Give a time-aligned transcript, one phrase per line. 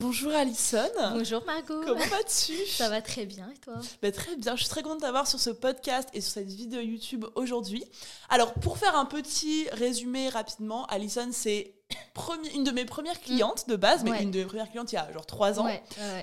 [0.00, 0.88] Bonjour Alison.
[1.12, 1.80] Bonjour Margot.
[1.84, 2.54] Comment vas-tu?
[2.68, 3.74] Ça va très bien et toi?
[4.00, 6.80] Bah, Très bien, je suis très contente d'avoir sur ce podcast et sur cette vidéo
[6.80, 7.82] YouTube aujourd'hui.
[8.28, 11.74] Alors pour faire un petit résumé rapidement, Alison c'est
[12.54, 14.98] une de mes premières clientes de base, mais une de mes premières clientes il y
[14.98, 15.68] a genre trois ans.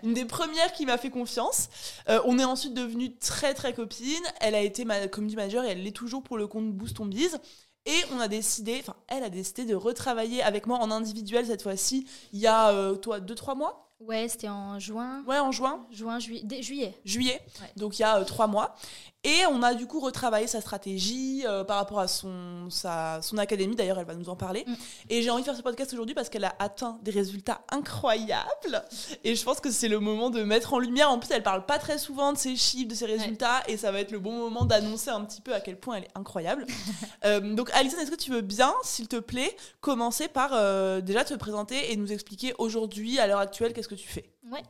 [0.03, 1.67] Une des premières qui m'a fait confiance.
[2.07, 4.23] Euh, on est ensuite devenues très très copines.
[4.39, 7.07] Elle a été ma community manager et elle l'est toujours pour le compte Boost on
[7.07, 7.39] Biz.
[7.85, 11.61] Et on a décidé, enfin, elle a décidé de retravailler avec moi en individuel cette
[11.61, 15.23] fois-ci, il y a, euh, toi, 2-3 mois Ouais, c'était en juin.
[15.25, 15.85] Ouais, en juin.
[15.89, 16.93] Juin, juillet.
[17.05, 17.41] Juillet.
[17.77, 18.75] Donc il y a euh, trois mois.
[19.25, 23.39] Et on a du coup retravaillé sa stratégie euh, par rapport à son, sa, son
[23.39, 23.75] académie.
[23.75, 24.63] D'ailleurs, elle va nous en parler.
[24.67, 24.73] Mm.
[25.09, 28.85] Et j'ai envie de faire ce podcast aujourd'hui parce qu'elle a atteint des résultats incroyables.
[29.23, 31.09] Et je pense que c'est le moment de mettre en lumière.
[31.09, 33.63] En plus, elle parle pas très souvent de ses chiffres, de ses résultats.
[33.67, 36.03] Et ça va être le bon moment d'annoncer un petit peu à quel point elle
[36.03, 36.67] est incroyable.
[37.25, 41.23] euh, donc, Alison, est-ce que tu veux bien, s'il te plaît, commencer par euh, déjà
[41.23, 44.29] te présenter et nous expliquer aujourd'hui, à l'heure actuelle, qu'est-ce que tu fais?
[44.51, 44.61] Ouais.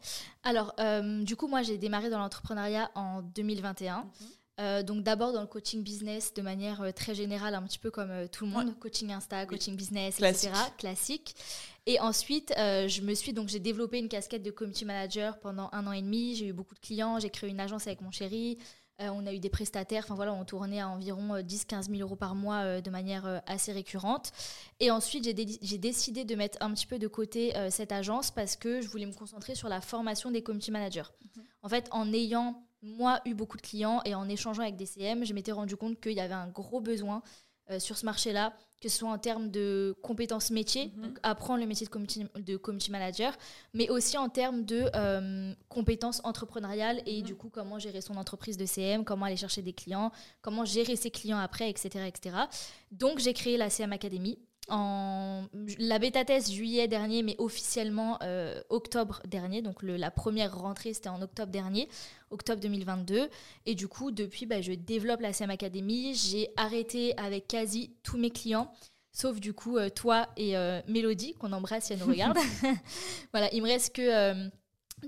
[0.45, 0.73] Alors,
[1.23, 4.05] du coup, moi, j'ai démarré dans l'entrepreneuriat en 2021.
[4.59, 7.91] Euh, donc d'abord dans le coaching business de manière euh, très générale, un petit peu
[7.91, 10.51] comme euh, tout le monde, coaching Insta, coaching business, etc.
[10.77, 11.35] Classique.
[11.85, 15.85] Et ensuite, je me suis donc j'ai développé une casquette de community manager pendant un
[15.85, 16.35] an et demi.
[16.35, 18.57] J'ai eu beaucoup de clients, j'ai créé une agence avec mon chéri.
[18.97, 22.33] on a eu des prestataires, enfin voilà, on tournait à environ 10-15 000 euros par
[22.33, 24.31] mois de manière assez récurrente.
[24.79, 28.81] Et ensuite, j'ai décidé de mettre un petit peu de côté cette agence parce que
[28.81, 31.11] je voulais me concentrer sur la formation des community managers.
[31.35, 31.43] Mhm.
[31.61, 35.25] En fait, en ayant moi, eu beaucoup de clients et en échangeant avec des CM,
[35.25, 37.21] je m'étais rendu compte qu'il y avait un gros besoin
[37.71, 41.01] euh, sur ce marché-là, que ce soit en termes de compétences métiers, mhm.
[41.01, 43.35] donc apprendre le métier de community, de community manager,
[43.73, 47.25] mais aussi en termes de euh, compétences entrepreneuriales et mhm.
[47.25, 50.11] du coup comment gérer son entreprise de CM, comment aller chercher des clients,
[50.43, 52.05] comment gérer ses clients après, etc.
[52.05, 52.35] etc.
[52.91, 55.47] Donc j'ai créé la CM Academy en
[55.79, 59.61] la bêta test juillet dernier, mais officiellement euh, octobre dernier.
[59.61, 61.87] Donc la première rentrée, c'était en octobre dernier,
[62.31, 63.29] octobre 2022.
[63.65, 66.13] Et du coup, depuis, bah, je développe la CM Academy.
[66.13, 68.71] J'ai arrêté avec quasi tous mes clients.
[69.11, 72.37] Sauf du coup euh, toi et euh, Mélodie, qu'on embrasse si elle nous regarde.
[73.31, 74.49] voilà, il me reste que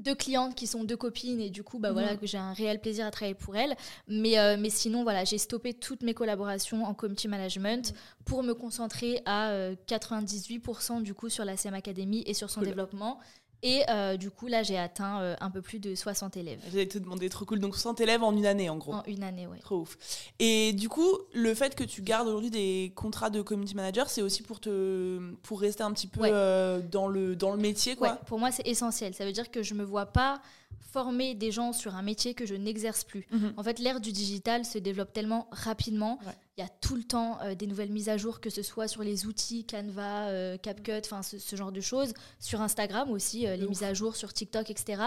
[0.01, 2.19] deux clientes qui sont deux copines et du coup bah voilà mhm.
[2.19, 3.75] que j'ai un réel plaisir à travailler pour elles.
[4.07, 7.93] Mais euh, mais sinon voilà j'ai stoppé toutes mes collaborations en community management
[8.25, 12.61] pour me concentrer à 98% euh, du coup sur la CM Academy et sur son
[12.61, 13.19] développement
[13.63, 16.59] et euh, du coup, là, j'ai atteint euh, un peu plus de 60 élèves.
[16.71, 17.59] J'allais te demander, trop cool.
[17.59, 18.93] Donc 60 élèves en une année, en gros.
[18.93, 19.59] En une année, oui.
[19.59, 19.97] Trop ouf.
[20.39, 24.21] Et du coup, le fait que tu gardes aujourd'hui des contrats de community manager, c'est
[24.21, 28.15] aussi pour, te, pour rester un petit peu euh, dans, le, dans le métier, quoi
[28.27, 29.15] Pour moi, c'est essentiel.
[29.15, 30.39] Ça veut dire que je me vois pas
[30.79, 33.27] former des gens sur un métier que je n'exerce plus.
[33.31, 33.53] Mhm.
[33.57, 36.19] En fait, l'ère du digital se développe tellement rapidement.
[36.57, 38.87] Il y a tout le temps euh, des nouvelles mises à jour, que ce soit
[38.87, 42.13] sur les outils Canva, euh, CapCut, enfin ce, genre de choses.
[42.39, 45.03] Sur Instagram aussi, euh, les mises à jour sur TikTok, etc.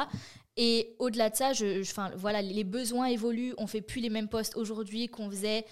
[0.57, 1.83] Et au-delà de ça, je,
[2.17, 3.55] voilà, les besoins évoluent.
[3.59, 5.65] On fait plus les mêmes posts aujourd'hui qu'on faisait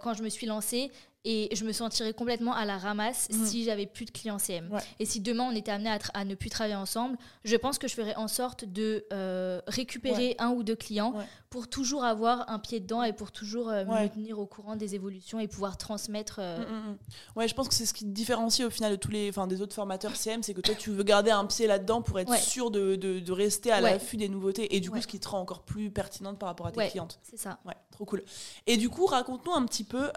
[0.00, 0.90] quand je me suis lancée
[1.24, 3.46] et je me sentirais complètement à la ramasse mhm.
[3.46, 4.68] si j'avais plus de clients CM.
[4.98, 7.94] Et si demain on était amené à, ne plus travailler ensemble, je pense que je
[7.94, 11.14] ferais en sorte de euh, récupérer un ou deux clients
[11.48, 14.94] pour toujours avoir un pied dedans et pour toujours euh, me tenir au courant des
[14.94, 16.40] évolutions et pouvoir transmettre.
[16.40, 16.98] Euh, mm, mm, mm.
[17.36, 19.46] Ouais, je pense que c'est ce qui te différencie au final de tous les, enfin,
[19.46, 22.36] des autres formateurs CM, c'est que toi tu veux garder un pied là-dedans pour être
[22.36, 25.40] sûr de, de, rester à l'affût des nouveautés et du coup ce qui te rend
[25.40, 27.18] encore plus pertinente par rapport à tes clientes.
[27.22, 27.58] C'est ça.
[27.64, 28.24] Ouais, trop cool.
[28.66, 30.10] Et du coup, raconte-nous un petit peu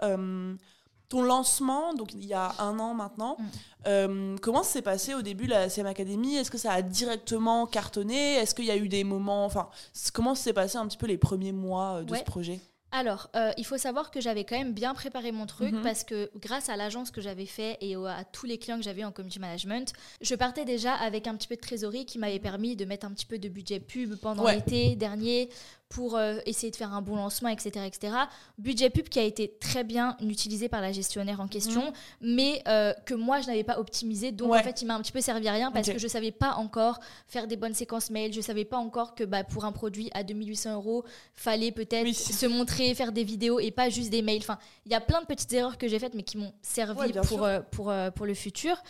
[1.08, 3.44] ton lancement, donc il y a un an maintenant, mm.
[3.86, 6.36] euh, comment s'est passé au début la CM Academy?
[6.36, 8.34] Est-ce que ça a directement cartonné?
[8.34, 9.68] Est-ce qu'il y a eu des moments, enfin,
[10.12, 12.60] comment s'est passé un petit peu les premiers mois euh, de ce projet?
[12.90, 15.82] Alors, euh, il faut savoir que j'avais quand même bien préparé mon truc mhm.
[15.82, 19.04] parce que grâce à l'agence que j'avais fait et à tous les clients que j'avais
[19.04, 22.76] en community management, je partais déjà avec un petit peu de trésorerie qui m'avait permis
[22.76, 25.50] de mettre un petit peu de budget pub pendant l'été dernier
[25.88, 28.12] pour euh, essayer de faire un bon lancement, etc., etc.
[28.58, 31.92] Budget pub qui a été très bien utilisé par la gestionnaire en question, mhm.
[32.20, 34.30] mais euh, que moi, je n'avais pas optimisé.
[34.30, 36.10] Donc, en fait, il m'a un petit peu servi à rien parce que je ne
[36.10, 38.32] savais pas encore faire des bonnes séquences mail.
[38.32, 42.14] Je ne savais pas encore que bah, pour un produit à 2800 euros, fallait peut-être
[42.14, 44.40] se montrer, faire des vidéos et pas juste des mails.
[44.40, 47.12] Enfin, il y a plein de petites erreurs que j'ai faites, mais qui m'ont servi
[47.26, 48.82] pour, euh, pour, pour le futur.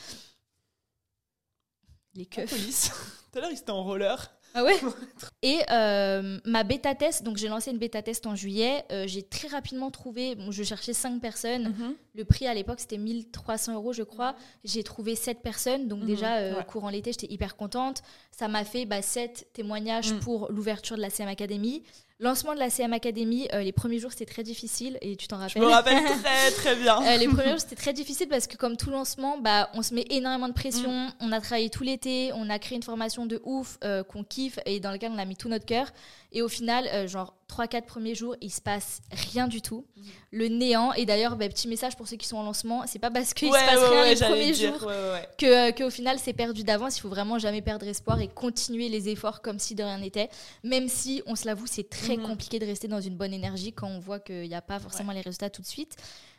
[2.15, 2.51] Les keufs.
[3.33, 4.39] Tout à l'heure, il était en roller.
[4.55, 4.77] Ah ouais
[5.43, 9.23] Et euh, ma bêta test, donc j'ai lancé une bêta test en juillet, euh, j'ai
[9.23, 11.95] très rapidement trouvé, je cherchais 5 personnes, mhm.
[12.15, 14.35] le prix à l'époque c'était 1300 euros je crois,
[14.65, 16.07] j'ai trouvé 7 personnes, donc mhm.
[16.07, 20.21] déjà euh, courant l'été j'étais hyper contente, ça m'a fait bah, 7 témoignages mhm.
[20.21, 21.83] pour l'ouverture de la CM Academy.
[22.21, 25.37] Lancement de la CM Academy, euh, les premiers jours c'était très difficile et tu t'en
[25.37, 25.63] rappelles.
[25.63, 27.01] Je me rappelle très très bien.
[27.01, 29.95] Euh, les premiers jours c'était très difficile parce que comme tout lancement, bah, on se
[29.95, 30.91] met énormément de pression.
[30.91, 31.13] Mm.
[31.21, 34.59] On a travaillé tout l'été, on a créé une formation de ouf euh, qu'on kiffe
[34.67, 35.93] et dans laquelle on a mis tout notre cœur.
[36.33, 39.01] Et au final, genre 3-4 premiers jours, il se passe
[39.33, 39.87] rien du tout.
[40.31, 40.93] Le néant.
[40.93, 43.49] Et d'ailleurs, bah, petit message pour ceux qui sont en lancement, c'est pas parce qu'il
[43.49, 44.91] se passe rien les premiers jours
[45.39, 46.99] que qu'au final c'est perdu d'avance.
[46.99, 50.29] Il faut vraiment jamais perdre espoir et continuer les efforts comme si de rien n'était.
[50.63, 52.23] Même si, on se l'avoue, c'est très mm-hmm.
[52.23, 55.13] compliqué de rester dans une bonne énergie quand on voit qu'il n'y a pas forcément
[55.13, 55.97] les résultats tout de suite.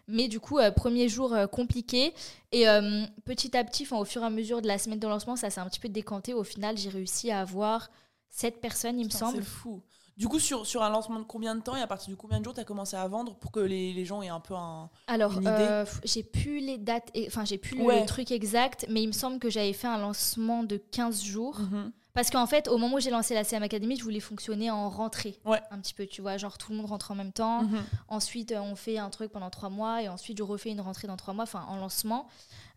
[0.10, 2.14] Mais du coup, euh, premier jour euh, compliqué.
[2.52, 5.36] Et euh, petit à petit, au fur et à mesure de la semaine de lancement,
[5.36, 6.34] ça s'est un petit peu décanté.
[6.34, 7.92] Au final, j'ai réussi à avoir
[8.32, 9.38] 7 personnes, il me semble.
[9.38, 9.82] C'est fou.
[10.20, 12.40] Du coup, sur, sur un lancement de combien de temps et à partir de combien
[12.40, 14.54] de jours tu as commencé à vendre pour que les, les gens aient un peu
[14.54, 19.02] un, Alors, une idée j'ai plus les dates, enfin, j'ai plus le truc exact, mais
[19.02, 21.60] il me semble que j'avais fait un lancement de 15 jours.
[21.60, 21.94] Mhm.
[22.14, 24.90] Parce qu'en fait, au moment où j'ai lancé la CM Academy, je voulais fonctionner en
[24.90, 25.40] rentrée.
[25.46, 25.62] Ouais.
[25.72, 27.64] Un petit peu, tu vois, genre tout le monde rentre en même temps.
[27.64, 27.82] Mhm.
[28.10, 31.16] Ensuite, on fait un truc pendant trois mois et ensuite, je refais une rentrée dans
[31.16, 32.28] trois mois, enfin, en lancement.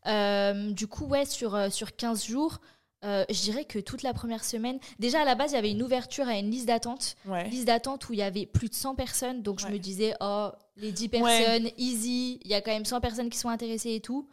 [0.06, 2.60] Euh, du coup, ouais, sur, euh, sur 15 jours,
[3.04, 5.70] euh, je dirais que toute la première semaine, déjà à la base, il y avait
[5.70, 7.16] une ouverture à une liste d'attente.
[7.50, 9.42] Liste d'attente où il y avait plus de 100 personnes.
[9.42, 13.00] Donc je me disais, oh, les 10 personnes, easy, il y a quand même 100
[13.00, 14.28] personnes qui sont intéressées et tout.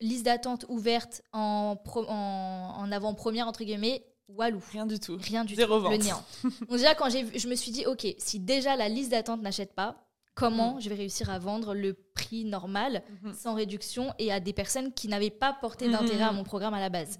[0.00, 4.60] Liste d'attente ouverte en, en, en avant-première, entre guillemets, Walou.
[4.72, 5.16] Rien du tout.
[5.20, 5.84] Rien du Zéro tout.
[5.84, 5.92] Vente.
[5.92, 6.24] Le néant.
[6.42, 9.74] Donc déjà, quand j'ai, je me suis dit, ok, si déjà la liste d'attente n'achète
[9.74, 9.96] pas,
[10.34, 10.80] comment mm.
[10.80, 13.34] je vais réussir à vendre le prix normal, mm-hmm.
[13.34, 15.92] sans réduction, et à des personnes qui n'avaient pas porté mm-hmm.
[15.92, 17.18] d'intérêt à mon programme à la base?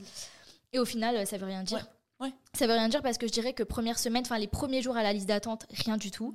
[0.72, 1.86] Et au final, ça veut rien dire.
[2.20, 2.32] Ouais.
[2.54, 4.96] Ça veut rien dire parce que je dirais que première semaine, enfin les premiers jours
[4.96, 6.34] à la liste d'attente, rien du tout.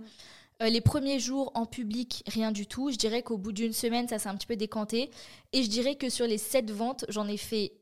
[0.62, 2.92] Euh, les premiers jours en public, rien du tout.
[2.92, 5.12] Je dirais qu'au bout d'une semaine, ça s'est un petit peu décanté.
[5.54, 7.74] Et je dirais que sur les sept ventes, j'en ai fait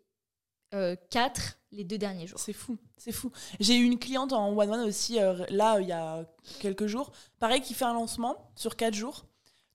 [0.74, 2.40] euh, 4 les deux derniers jours.
[2.40, 3.32] C'est fou, c'est fou.
[3.60, 6.26] J'ai eu une cliente en one one aussi, euh, là, il y a
[6.60, 9.26] quelques jours, pareil, qui fait un lancement sur quatre jours.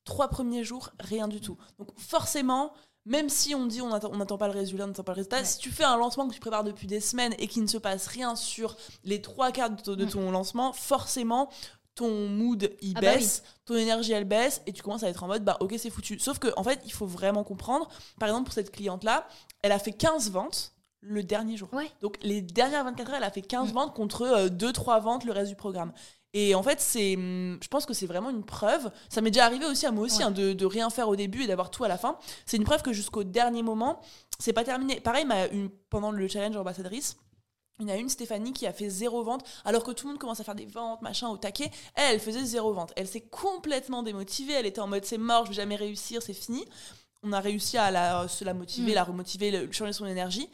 [0.05, 1.57] Trois premiers jours, rien du tout.
[1.79, 2.73] Donc forcément,
[3.07, 5.59] même si on dit on n'attend pas le résultat, on n'attend pas le résultat, si
[5.59, 8.07] tu fais un lancement que tu prépares depuis des semaines et qu'il ne se passe
[8.07, 11.51] rien sur les trois quarts de, ton lancement, forcément,
[11.95, 15.23] ton mood il ah bah baisse, ton énergie elle baisse et tu commences à être
[15.23, 16.19] en mode bah ok c'est foutu.
[16.19, 17.89] Sauf que en fait il faut vraiment comprendre,
[18.19, 19.27] par exemple pour cette cliente là,
[19.63, 21.69] elle a fait 15 ventes le dernier jour.
[22.01, 23.73] Donc les dernières 24 heures, elle a fait 15 mm.
[23.73, 25.93] ventes contre 2-3 euh, ventes le reste du programme.
[26.33, 28.91] Et en fait, c'est, hum, je pense que c'est vraiment une preuve.
[29.09, 31.43] Ça m'est déjà arrivé aussi à moi aussi hein, de, de, rien faire au début
[31.43, 32.17] et d'avoir tout à la fin.
[32.47, 34.01] C'est une preuve que jusqu'au dernier moment,
[34.39, 35.01] c'est pas terminé.
[35.01, 37.17] Pareil, une, pendant le challenge ambassadrice,
[37.81, 40.21] il y a une Stéphanie qui a fait zéro vente alors que tout le monde
[40.21, 41.71] commence à faire des ventes, machin, au taquet.
[41.95, 42.93] Elle, elle faisait zéro vente.
[42.97, 44.53] Elle s'est complètement démotivée.
[44.53, 46.65] Elle était en mode c'est mort, je vais jamais réussir, c'est fini.
[47.23, 48.95] On a réussi à la, se la motiver, mm.
[48.95, 50.49] la remotiver, changer son énergie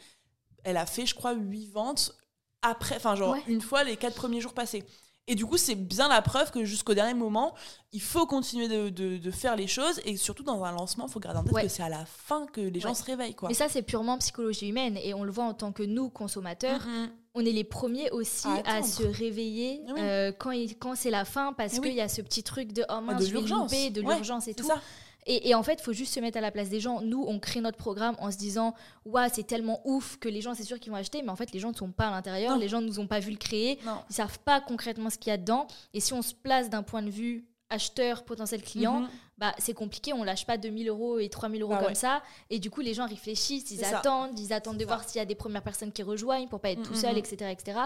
[0.67, 2.13] elle a fait, je crois, 8 ventes
[2.61, 4.83] après, enfin, genre, une fois les 4 premiers jours passés.
[5.29, 7.53] Et du coup, c'est bien la preuve que jusqu'au dernier moment,
[7.91, 9.99] il faut continuer de, de, faire les choses.
[10.05, 12.45] Et surtout, dans un lancement, il faut garder en tête que c'est à la fin
[12.47, 13.35] que les gens se réveillent.
[13.35, 13.49] Quoi.
[13.49, 14.97] Mais ça, c'est purement psychologie humaine.
[15.03, 16.79] Et on le voit en tant que nous, consommateurs.
[16.79, 17.09] Mm-hmm.
[17.35, 21.79] On est les premiers aussi à, se réveiller euh, quand, quand c'est la fin parce
[21.79, 24.65] qu'il y a ce petit truc de oh mince, de l'urgence, de l'urgence et tout.
[24.65, 24.81] Ça.
[25.29, 27.01] Et, en fait, il faut juste se mettre à la place des gens.
[27.01, 28.73] Nous, on crée notre programme en se disant
[29.05, 31.21] Waouh, c'est tellement ouf que les gens, c'est sûr qu'ils vont acheter.
[31.21, 32.57] Mais en fait, les gens ne sont pas à l'intérieur.
[32.57, 33.77] Les gens ne nous ont pas vu le créer.
[33.83, 35.67] Ils ne savent pas concrètement ce qu'il y a dedans.
[35.93, 39.09] Et si on se place d'un point de vue acheteur, potentiel client, mhm.
[39.37, 40.13] bah, c'est compliqué.
[40.13, 42.21] On lâche pas 2000 euros et 3000 euros bah comme ça.
[42.49, 45.25] Et du coup, les gens réfléchissent, ils attendent, ils attendent de voir s'il y a
[45.25, 47.49] des premières personnes qui rejoignent pour pas être tout mhm, seul, etc., mhm.
[47.49, 47.79] etc.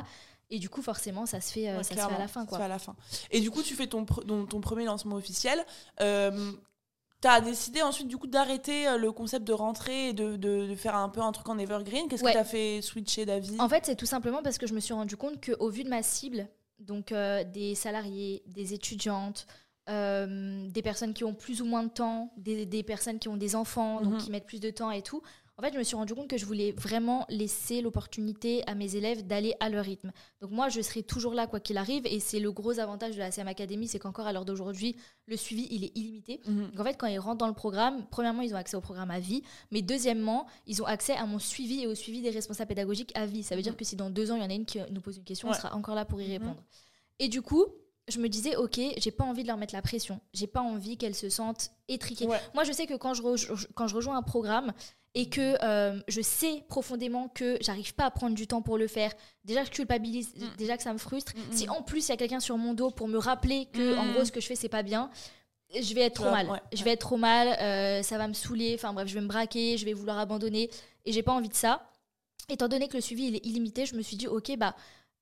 [0.52, 2.46] Et du coup, forcément, ça se fait, euh, ça se fait à la fin.
[2.46, 2.60] Quoi.
[2.60, 2.94] à la fin.
[3.32, 5.66] Et du coup, tu fais ton, ton, premier lancement officiel.
[6.02, 6.52] Euh,
[7.22, 10.76] tu as décidé ensuite du coup d'arrêter euh, le concept de rentrer et de, de,
[10.76, 12.08] faire un peu un truc en evergreen.
[12.08, 13.60] Qu'est-ce que tu as fait switcher d'avis?
[13.60, 15.90] En fait, c'est tout simplement parce que je me suis rendu compte qu'au vu de
[15.90, 16.48] ma cible,
[16.80, 19.46] donc euh, des salariés, des étudiantes,
[19.90, 23.38] euh, des personnes qui ont plus ou moins de temps, des, des personnes qui ont
[23.38, 24.20] des enfants, donc mhm.
[24.20, 25.22] qui mettent plus de temps et tout,
[25.62, 28.96] en fait, je me suis rendu compte que je voulais vraiment laisser l'opportunité à mes
[28.96, 30.12] élèves d'aller à leur rythme.
[30.42, 33.20] Donc moi, je serai toujours là quoi qu'il arrive, et c'est le gros avantage de
[33.20, 34.96] la CM Academy, c'est qu'encore à l'heure d'aujourd'hui,
[35.28, 36.42] le suivi il est illimité.
[36.48, 36.72] Mhm.
[36.72, 39.12] Donc en fait, quand ils rentrent dans le programme, premièrement, ils ont accès au programme
[39.12, 42.70] à vie, mais deuxièmement, ils ont accès à mon suivi et au suivi des responsables
[42.70, 43.44] pédagogiques à vie.
[43.44, 43.78] Ça veut dire mhm.
[43.78, 45.48] que si dans deux ans il y en a une qui nous pose une question,
[45.48, 46.32] on sera encore là pour y mhm.
[46.32, 46.64] répondre.
[47.20, 47.66] Et du coup,
[48.12, 50.20] je me disais, ok, j'ai pas envie de leur mettre la pression.
[50.34, 52.28] J'ai pas envie qu'elles se sentent étriquées.
[52.54, 53.22] Moi, je sais que quand je,
[53.74, 54.74] quand je rejoins un programme,
[55.14, 58.88] et que euh, je sais profondément que j'arrive pas à prendre du temps pour le
[58.88, 59.12] faire,
[59.44, 60.58] déjà que je culpabilise, mm.
[60.58, 61.58] déjà que ça me frustre, mm, mm.
[61.58, 64.14] si en plus il y a quelqu'un sur mon dos pour me rappeler que en
[64.14, 65.10] gros ce que je fais c'est pas bien,
[65.78, 66.62] je vais être trop mal.
[66.74, 69.28] je vais être trop mal, euh, ça va me saouler, enfin bref, je vais me
[69.28, 70.70] braquer, je vais vouloir abandonner
[71.06, 71.88] et j'ai pas envie de ça.
[72.50, 74.76] Étant donné que le suivi il est illimité, je me suis dit ok bah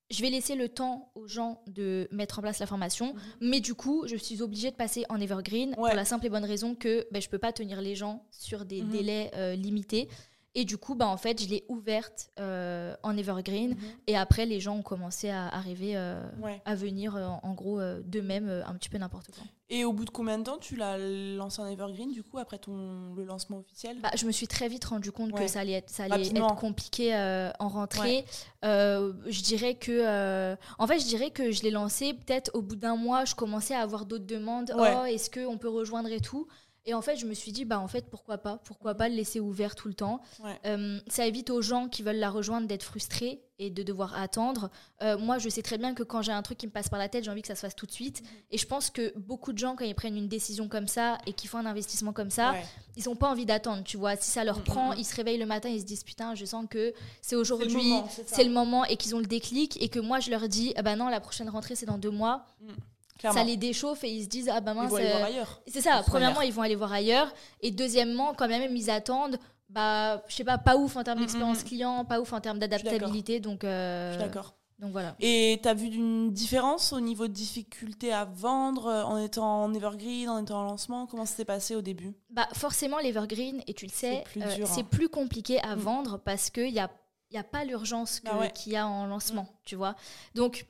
[0.09, 3.21] je vais laisser le temps aux gens de mettre en place la formation, mhm.
[3.41, 6.45] mais du coup, je suis obligée de passer en evergreen pour la simple et bonne
[6.45, 8.89] raison que ben, je ne peux pas tenir les gens sur des mhm.
[8.89, 10.09] délais euh, limités.
[10.55, 13.71] Et du coup, bah, en fait, je l'ai ouverte euh, en evergreen.
[13.71, 13.77] Mhm.
[14.07, 16.21] Et après, les gens ont commencé à arriver euh,
[16.65, 19.43] à venir, euh, en gros, d'eux-mêmes, un petit peu n'importe quoi.
[19.71, 22.57] Et au bout de combien de temps tu l'as lancé en evergreen, du coup, après
[22.57, 23.99] ton, le lancement officiel?
[24.01, 26.55] Bah, Je me suis très vite rendu compte que ça allait être, ça allait être
[26.55, 27.15] compliqué
[27.59, 28.25] en rentrée.
[28.63, 30.55] je dirais que...
[30.79, 33.75] en fait, je dirais que je l'ai lancé peut-être au bout d'un mois, je commençais
[33.75, 34.73] à avoir d'autres demandes.
[34.77, 36.47] Oh, est-ce qu'on peut rejoindre et tout?
[36.89, 39.15] Et en fait, je me suis dit, bah en fait, pourquoi pas Pourquoi pas le
[39.15, 40.21] laisser ouvert tout le temps
[40.65, 44.71] euh, Ça évite aux gens qui veulent la rejoindre d'être frustrés et de devoir attendre.
[45.03, 46.97] Euh, moi, je sais très bien que quand j'ai un truc qui me passe par
[46.97, 48.23] la tête, j'ai envie que ça se fasse tout de suite.
[48.23, 48.27] Mhm.
[48.49, 51.33] Et je pense que beaucoup de gens, quand ils prennent une décision comme ça et
[51.33, 52.55] qu'ils font un investissement comme ça,
[52.97, 54.15] ils n'ont pas envie d'attendre, tu vois.
[54.15, 54.99] Si ça leur mm, prend, mm, mm.
[54.99, 56.91] ils se réveillent le matin, ils se disent, putain, je sens que
[57.21, 57.93] c'est aujourd'hui,
[58.25, 60.81] c'est le, moment et qu'ils ont le déclic et que moi, je leur dis, ah
[60.81, 62.47] bah non, la prochaine rentrée, c'est dans deux mois.
[63.21, 64.93] Ça les déchauffe et ils se disent ah ben mince.
[65.67, 66.03] C'est ça.
[66.05, 67.33] Premièrement, ils vont aller voir ailleurs.
[67.61, 69.37] Et deuxièmement, quand même, ils attendent.
[69.69, 71.67] Bah, je sais pas, pas ouf en termes mm, mm, d'expérience mm.
[71.67, 73.39] client, pas ouf en termes d'adaptabilité.
[73.39, 74.55] Donc, euh, d'accord.
[74.79, 75.15] Donc voilà.
[75.19, 79.63] Et tu as vu une différence au niveau de difficulté à vendre euh, en étant
[79.63, 81.05] en evergreen, en étant en lancement?
[81.05, 82.13] Comment ça s'est passé au début?
[82.29, 84.23] Bah forcément l'evergreen, et tu le sais,
[84.65, 86.89] c'est plus, euh, compliqué à vendre parce qu'il n'y a,
[87.29, 89.95] y a pas l'urgence ah qu'il y a en lancement, tu vois.
[90.33, 90.65] Donc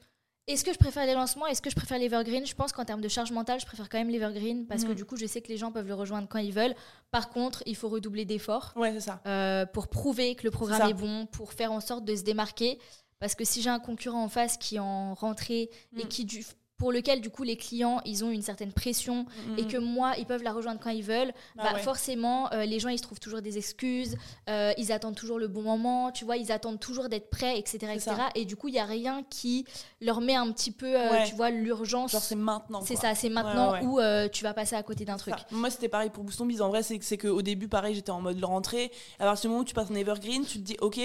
[0.49, 1.45] est-ce que je préfère les lancements?
[1.45, 2.45] Est-ce que je préfère l'Evergreen?
[2.45, 4.95] Je pense qu'en termes de charge mentale, je préfère quand même l'Evergreen parce que mm.
[4.95, 6.73] du coup, je sais que les gens peuvent le rejoindre quand ils veulent.
[7.11, 9.21] Par contre, il faut redoubler d'efforts ouais, ça.
[9.27, 12.79] Euh, pour prouver que le programme est, bon, pour faire en sorte de se démarquer.
[13.19, 16.07] Parce que si j'ai un concurrent en face qui est en rentrée et mm.
[16.07, 16.43] qui du,
[16.79, 19.25] pour lequel du coup les clients ils ont une certaine pression
[19.57, 22.79] et que moi ils peuvent la rejoindre quand ils veulent bah, bah forcément euh, les
[22.79, 24.17] gens ils se trouvent toujours des excuses
[24.49, 27.91] euh, ils attendent toujours le bon moment tu vois ils attendent toujours d'être prêts etc
[27.93, 29.65] etc et du coup il y a rien qui
[30.01, 32.13] leur met un petit peu euh, tu vois l'urgence.
[32.13, 33.99] Genre c'est maintenant c'est ça c'est maintenant où
[34.31, 35.35] tu vas passer à côté d'un truc.
[35.51, 36.61] moi c'était pareil pour Booston Biz.
[36.61, 38.91] En vrai c'est que au début pareil j'étais en mode rentrée.
[39.19, 40.99] À partir du moment où tu passes en evergreen tu te dis ok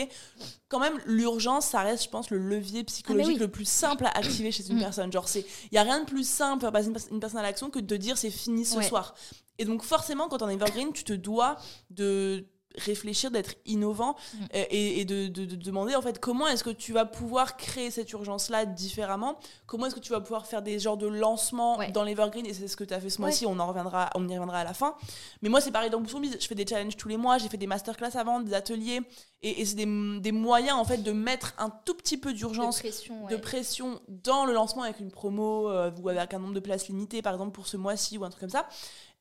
[0.68, 4.18] quand même l'urgence ça reste je pense le levier psychologique ah, le plus simple à
[4.18, 4.80] activer chez une mm.
[4.80, 5.12] personne.
[5.12, 7.70] Genre c'est il y a rien de plus simple pour passer une, personne à l'action
[7.70, 9.14] que de dire c'est fini ce soir.
[9.58, 11.56] Et donc forcément, quand on est evergreen, tu te dois
[11.90, 14.38] de réfléchir, d'être innovant mm.
[14.70, 19.38] et, de, demander en fait comment est-ce que tu vas pouvoir créer cette urgence-là différemment,
[19.66, 22.46] comment est-ce que tu vas pouvoir faire des genres de lancements dans l'Evergreen?
[22.46, 24.58] Et c'est ce que tu as fait ce mois-ci, on en reviendra, on y reviendra
[24.58, 24.94] à la fin.
[25.42, 27.56] Mais moi c'est pareil dans Bousson je fais des challenges tous les mois, j'ai fait
[27.56, 29.00] des masterclass avant, des ateliers
[29.42, 34.00] et, c'est des, moyens en fait de mettre un tout petit peu d'urgence, de, pression,
[34.08, 37.34] dans le lancement avec une promo euh, ou avec un nombre de places limitées par
[37.34, 38.66] exemple pour ce mois-ci ou un truc comme ça.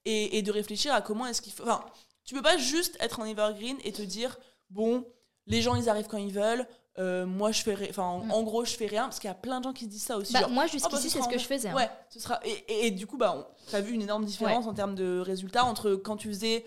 [0.06, 1.64] Et, et, de réfléchir à comment est-ce qu'il faut.
[1.64, 1.86] Enfin,
[2.26, 4.38] tu peux pas juste être en evergreen et te dire
[4.70, 5.06] bon,
[5.46, 6.68] les gens ils arrivent quand ils veulent.
[7.00, 8.32] Euh, moi je fais enfin mm.
[8.32, 10.04] en, gros je fais rien parce qu'il y a plein de gens qui se disent
[10.04, 11.76] ça aussi bah, moi jusqu'ici oh, bah, c'est ce que je faisais hein.
[11.76, 14.76] ouais ce sera et, et, du coup bah tu as vu une énorme différence en
[14.76, 16.64] termes de résultats entre quand tu faisais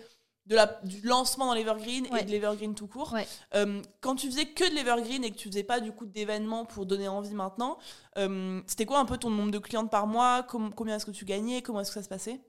[0.47, 3.15] de la, du lancement dans l'Evergreen et de l'Evergreen tout court.
[3.53, 6.65] Euh, quand tu faisais que de l'Evergreen et que tu faisais pas du coup d'événements
[6.65, 7.77] pour donner envie maintenant,
[8.17, 10.43] euh, c'était quoi un peu ton nombre de clientes par mois?
[10.43, 11.61] Combien est-ce que tu gagnais?
[11.61, 12.39] Comment est-ce que ça se passait?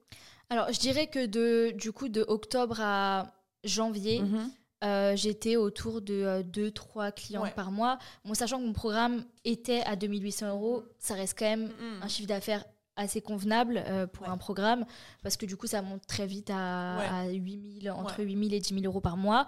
[0.49, 3.27] Alors, je dirais que de, du coup, de octobre à
[3.63, 4.51] janvier, mhm.
[4.83, 7.99] euh, j'étais autour de 2-3 euh, clients par mois.
[8.25, 12.01] Bon, sachant que mon programme était à 2800 euros, ça reste quand même mhm.
[12.01, 12.65] un chiffre d'affaires
[12.95, 14.85] assez convenable euh, pour un programme
[15.23, 18.85] parce que du coup ça monte très vite à, 8000 entre 8000 et 10 000
[18.87, 19.45] euros par mois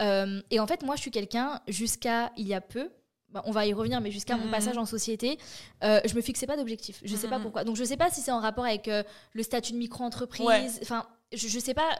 [0.00, 2.88] et en fait moi je suis quelqu'un jusqu'à il y a peu
[3.34, 4.52] bah, on va y revenir, mais jusqu'à mon mhm.
[4.52, 5.38] passage en société,
[5.82, 7.00] euh, je me fixais pas d'objectif.
[7.02, 7.42] Je ne sais pas mhm.
[7.42, 7.64] pourquoi.
[7.64, 10.78] Donc je sais pas si c'est en rapport avec euh, le statut de micro-entreprise.
[10.82, 11.98] Enfin, je, ne sais pas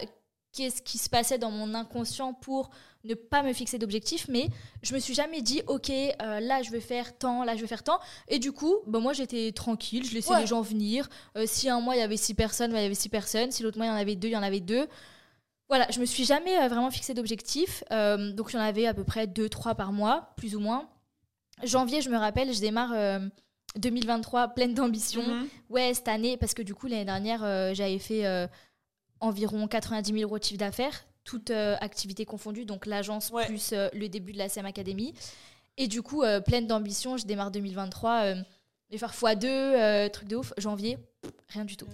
[0.52, 2.70] qu'est-ce qui se passait dans mon inconscient pour
[3.02, 4.46] ne pas me fixer d'objectif, mais
[4.82, 7.66] je me suis jamais dit, ok, euh, là je vais faire tant, là je vais
[7.66, 7.98] faire tant.
[8.28, 11.08] Et du coup, bah, moi j'étais tranquille, je laissais les gens venir.
[11.46, 13.50] si un mois il y avait six personnes, bah, il y avait six personnes.
[13.50, 14.86] Si l'autre mois il y en avait deux, il y en avait deux.
[15.68, 17.82] Voilà, je me suis jamais vraiment fixé d'objectif.
[17.90, 20.88] donc il y en avait à peu près deux, trois par mois, plus ou moins
[21.62, 23.20] janvier, je me rappelle, je démarre
[23.76, 25.22] 2023 euh, pleine d'ambition.
[25.22, 25.48] Mhm.
[25.70, 28.46] Ouais, cette année, parce que du coup, l'année dernière, euh, j'avais fait euh,
[29.20, 34.32] environ 90 000 euros de chiffre d'affaires, toute activité confondue, donc l'agence plus le début
[34.32, 35.14] de la CM Academy.
[35.78, 38.34] Et du coup, pleine d'ambition, je démarre 2023.
[38.34, 38.42] je
[38.90, 40.52] vais faire x2, truc de ouf.
[40.58, 40.98] Janvier,
[41.48, 41.86] rien du tout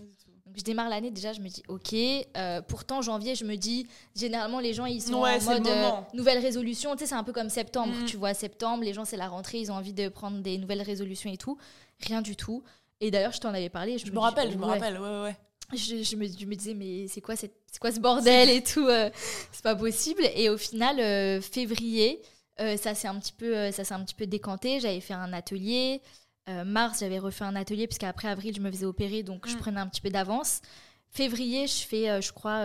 [0.57, 1.95] je démarre l'année, déjà, je me dis, ok.
[2.37, 6.39] Euh, pourtant, janvier, je me dis, généralement, les gens, ils sont en mode euh, nouvelle
[6.39, 6.93] résolution.
[6.93, 7.93] Tu sais, c'est un peu comme septembre.
[7.95, 8.05] Mm.
[8.07, 10.83] Tu vois, septembre, les gens, c'est la rentrée, ils ont envie de prendre des nouvelles
[10.83, 11.59] résolutions et tout.
[12.07, 12.63] Rien du tout.
[13.01, 13.99] Et d'ailleurs, je t'en avais parlé.
[13.99, 15.37] Je, me, rappelle, je me rappelle, ouais, ouais.
[15.73, 19.09] Je, me, je, me, disais, mais c'est quoi, c'est quoi ce bordel et tout euh,
[19.53, 20.23] C'est pas possible.
[20.35, 22.21] Et au final, février,
[22.59, 24.81] ça s'est un petit peu, ça s'est un petit peu décanté.
[24.81, 26.03] J'avais fait un atelier.
[26.49, 29.59] Mars, j'avais refait un atelier puisqu'après avril, je me faisais opérer, donc je mm.
[29.59, 30.61] prenais un petit peu d'avance.
[31.09, 32.65] Février, je fais, je crois,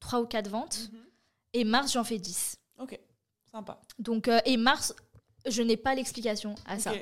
[0.00, 0.76] 3 ou 4 ventes.
[0.76, 0.98] Mm-hmm.
[1.54, 2.56] Et mars, j'en fais 10.
[2.78, 2.98] Ok,
[3.50, 3.80] sympa.
[3.98, 4.94] Donc, et mars,
[5.48, 6.92] je n'ai pas l'explication à ça.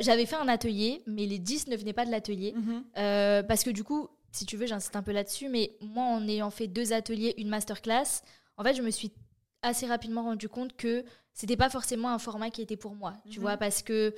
[0.00, 2.54] J'avais fait un atelier, mais les 10 ne venaient pas de l'atelier.
[2.56, 3.46] Mm-hmm.
[3.46, 6.50] parce que du coup, si tu veux, j'insiste un peu là-dessus, mais moi, en ayant
[6.50, 8.22] fait deux ateliers, une masterclass,
[8.56, 9.12] en fait, je me suis
[9.62, 13.38] assez rapidement rendu compte que c'était pas forcément un format qui était pour moi, tu
[13.38, 13.42] mhm.
[13.42, 14.14] vois, parce que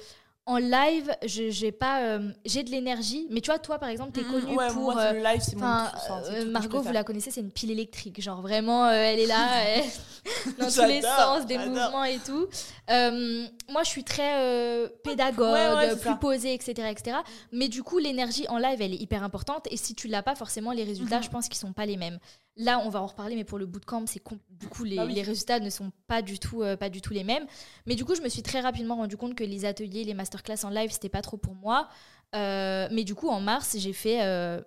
[0.49, 4.21] en live, j'ai pas, euh, j'ai de l'énergie, mais tu vois, toi par exemple, tu
[4.21, 4.31] es mhm.
[4.31, 4.95] connue pour.
[4.95, 8.41] Moi, le live, c'est mon euh, Margot, vous la connaissez, c'est une pile électrique, genre
[8.41, 9.47] vraiment, euh, elle est là,
[10.59, 12.49] dans tous les sens, des mouvements et tout.
[12.89, 17.19] moi, je suis très pédagogue, plus posée, etc., etc.
[17.53, 20.35] Mais du coup, l'énergie en live, elle est hyper importante, et si tu l'as pas,
[20.35, 21.25] forcément, les résultats, mhm.
[21.25, 22.19] je pense qu'ils sont pas les mêmes.
[22.59, 25.23] Là, on va en reparler, mais pour le bootcamp, c'est du coup les, ah les,
[25.23, 27.47] résultats ne sont pas du tout euh, pas du tout les mêmes.
[27.87, 30.65] Mais du coup, je me suis très rapidement rendu compte que les ateliers, les masterclass
[30.65, 31.89] en live, c'était pas trop pour moi.
[32.35, 34.61] Euh, mais du coup, en mars, j'ai fait euh,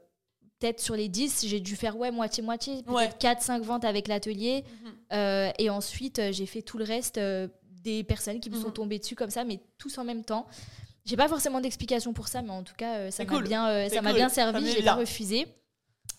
[0.60, 4.08] peut-être sur les 10, j'ai dû faire ouais moitié moitié, peut-être 4 5 ventes avec
[4.08, 4.64] l'atelier
[5.12, 5.52] mhm.
[5.60, 8.74] et ensuite, j'ai fait tout le reste des personnes qui me sont mhm.
[8.74, 10.48] tombées dessus comme ça mais tous en même temps.
[11.04, 14.14] J'ai pas forcément d'explication pour ça, mais en tout cas, ça m'a bien, ça m'a
[14.14, 14.72] bien servi.
[14.72, 15.46] Je l'ai pas refusé.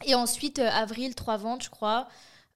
[0.07, 2.09] Et ensuite, euh, avril, trois ventes, je crois.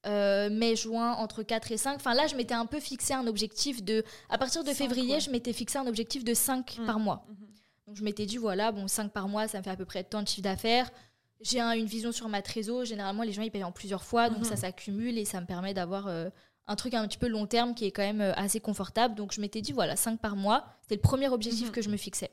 [0.06, 1.96] Euh, mai, juin, entre 4 et 5.
[1.96, 4.04] Enfin, là, je m'étais un peu fixé un objectif de.
[4.28, 6.86] À partir de février, je m'étais fixé un objectif de 5 mm.
[6.86, 7.26] par mois.
[7.28, 7.86] Mm-hmm.
[7.88, 10.04] Donc, je m'étais dit, voilà, bon, 5 par mois, ça me fait à peu près
[10.04, 10.90] tant de chiffre d'affaires.
[11.40, 12.84] J'ai une vision sur ma trésor.
[12.84, 14.30] Généralement, les gens, ils payent en plusieurs fois.
[14.30, 14.58] Donc, ça mm-hmm.
[14.58, 16.30] s'accumule et ça me permet d'avoir euh,
[16.68, 19.16] un truc un petit peu long terme qui est quand même assez confortable.
[19.16, 20.64] Donc, je m'étais dit, voilà, 5 par mois.
[20.82, 22.30] C'était le premier objectif que je me fixais.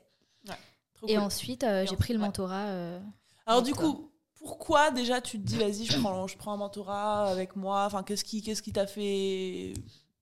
[1.08, 3.00] et ensuite, j'ai pris le mentorat.
[3.46, 4.10] Alors, du coup
[4.44, 8.02] pourquoi déjà tu te dis vas-y je prends, je prends un mentorat avec moi enfin
[8.02, 9.72] qu'est-ce qui qu'est-ce qui t'a fait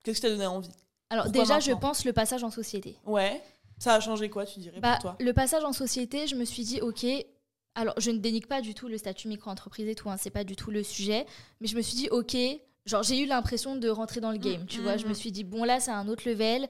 [0.05, 0.71] qu'est-ce qui t'a donné envie?
[1.11, 2.97] Alors déjà je pense le passage en société.
[3.05, 3.43] Ouais.
[3.79, 5.17] Ça a changé quoi tu dirais bah, pour toi?
[5.19, 7.05] le passage en société je me suis dit ok
[7.75, 10.45] alors je ne dénigre pas du tout le statut micro-entreprise et tout hein, c'est pas
[10.45, 11.27] du tout le sujet
[11.61, 12.37] mais je me suis dit ok
[12.87, 14.97] genre j'ai eu l'impression de rentrer dans le mm, game, tu vois.
[14.97, 16.69] Je me mm, suis dit, bon là, c'est un autre level.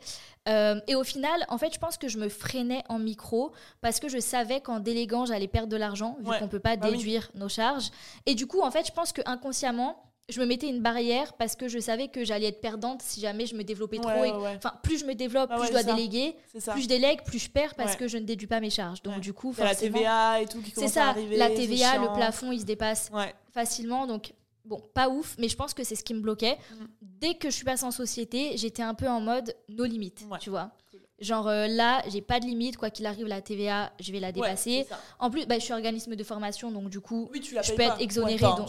[0.49, 4.01] Euh, et au final, en fait, je pense que je me freinais en micro parce
[4.01, 7.31] que je savais qu'en déléguant, j'allais perdre de l'argent, vu qu'on peut pas bah déduire
[7.35, 7.91] nos charges.
[8.27, 11.57] Et du coup, en fait, je pense que inconsciemment, je me mettais une barrière parce
[11.57, 14.11] que je savais que j'allais être perdante si jamais je me développais trop.
[14.57, 16.37] Enfin, plus je me développe, plus je dois déléguer.
[16.53, 19.03] Plus je délègue, plus je perds parce que je ne déduis pas mes charges.
[19.03, 21.37] Donc du coup, forcément, la TVA et tout qui commence à arriver.
[21.37, 23.11] C'est ça, la TVA, le plafond, il se dépasse
[23.53, 24.07] facilement.
[24.07, 24.33] Donc
[24.65, 26.57] Bon, pas ouf, mais je pense que c'est ce qui me bloquait.
[26.57, 26.85] Mm.
[27.01, 30.51] Dès que je suis passée en société, j'étais un peu en mode nos limites, tu
[30.51, 30.71] vois.
[31.19, 34.33] Genre euh, là, j'ai pas de limite, quoi qu'il arrive, la TVA, je vais la
[34.33, 34.87] dépasser.
[35.21, 38.41] en plus, bah, je suis organisme de formation, donc du coup, je peux être exonérée.
[38.57, 38.69] donc,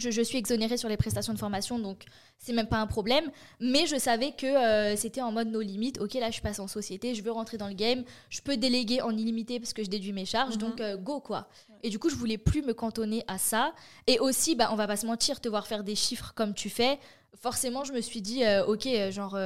[0.00, 2.04] je, suis exonérée sur les prestations de formation, donc
[2.38, 3.30] c'est même pas un problème.
[3.60, 6.00] Mais je savais que euh, c'était en mode nos limites.
[6.00, 9.02] Ok, là, je passe en société, je veux rentrer dans le game, je peux déléguer
[9.02, 10.60] en illimité parce que je déduis mes charges, mhm.
[10.60, 11.48] donc euh, go quoi.
[11.82, 13.72] Et du coup, je voulais plus me cantonner à ça.
[14.06, 16.70] Et aussi, bah, on va pas se mentir, te voir faire des chiffres comme tu
[16.70, 16.98] fais.
[17.40, 19.38] Forcément, je me suis dit, euh, ok, genre,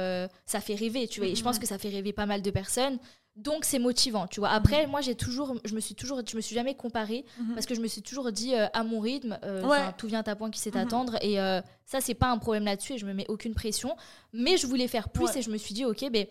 [0.45, 1.29] ça fait rêver, tu vois.
[1.29, 2.97] Et je pense que ça fait rêver pas mal de personnes.
[3.35, 4.49] Donc c'est motivant, tu vois.
[4.49, 4.91] Après, mhm.
[4.91, 7.55] moi j'ai toujours, je me suis toujours, je me suis jamais comparée mhm.
[7.55, 10.35] parce que je me suis toujours dit euh, à mon rythme, euh, tout vient à
[10.35, 10.77] point qui sait mhm.
[10.77, 13.95] attendre et euh, ça c'est pas un problème là-dessus et je me mets aucune pression.
[14.33, 16.27] Mais je voulais faire plus et je me suis dit ok, ben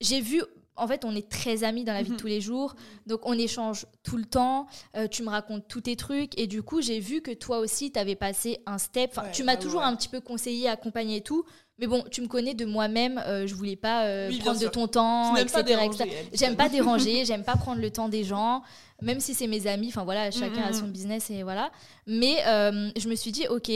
[0.00, 0.42] j'ai vu.
[0.76, 2.74] En fait, on est très amis dans la vie de tous les jours,
[3.06, 4.66] donc on échange tout le temps.
[5.10, 7.98] tu me racontes tous tes trucs et du coup j'ai vu que toi aussi tu
[7.98, 9.18] avais passé un step.
[9.32, 11.44] tu m'as toujours un petit peu conseillé, accompagné et tout.
[11.78, 14.86] Mais bon, tu me connais de moi-même, euh, je voulais pas euh, prendre de ton
[14.86, 15.90] temps, etc.
[16.32, 18.62] J'aime pas déranger, j'aime pas prendre le temps des gens,
[19.02, 19.88] même si c'est mes amis.
[19.88, 20.92] Enfin voilà, chacun a mm, mm, son mm.
[20.92, 21.72] business et voilà.
[22.06, 23.72] Mais euh, je me suis dit, ok,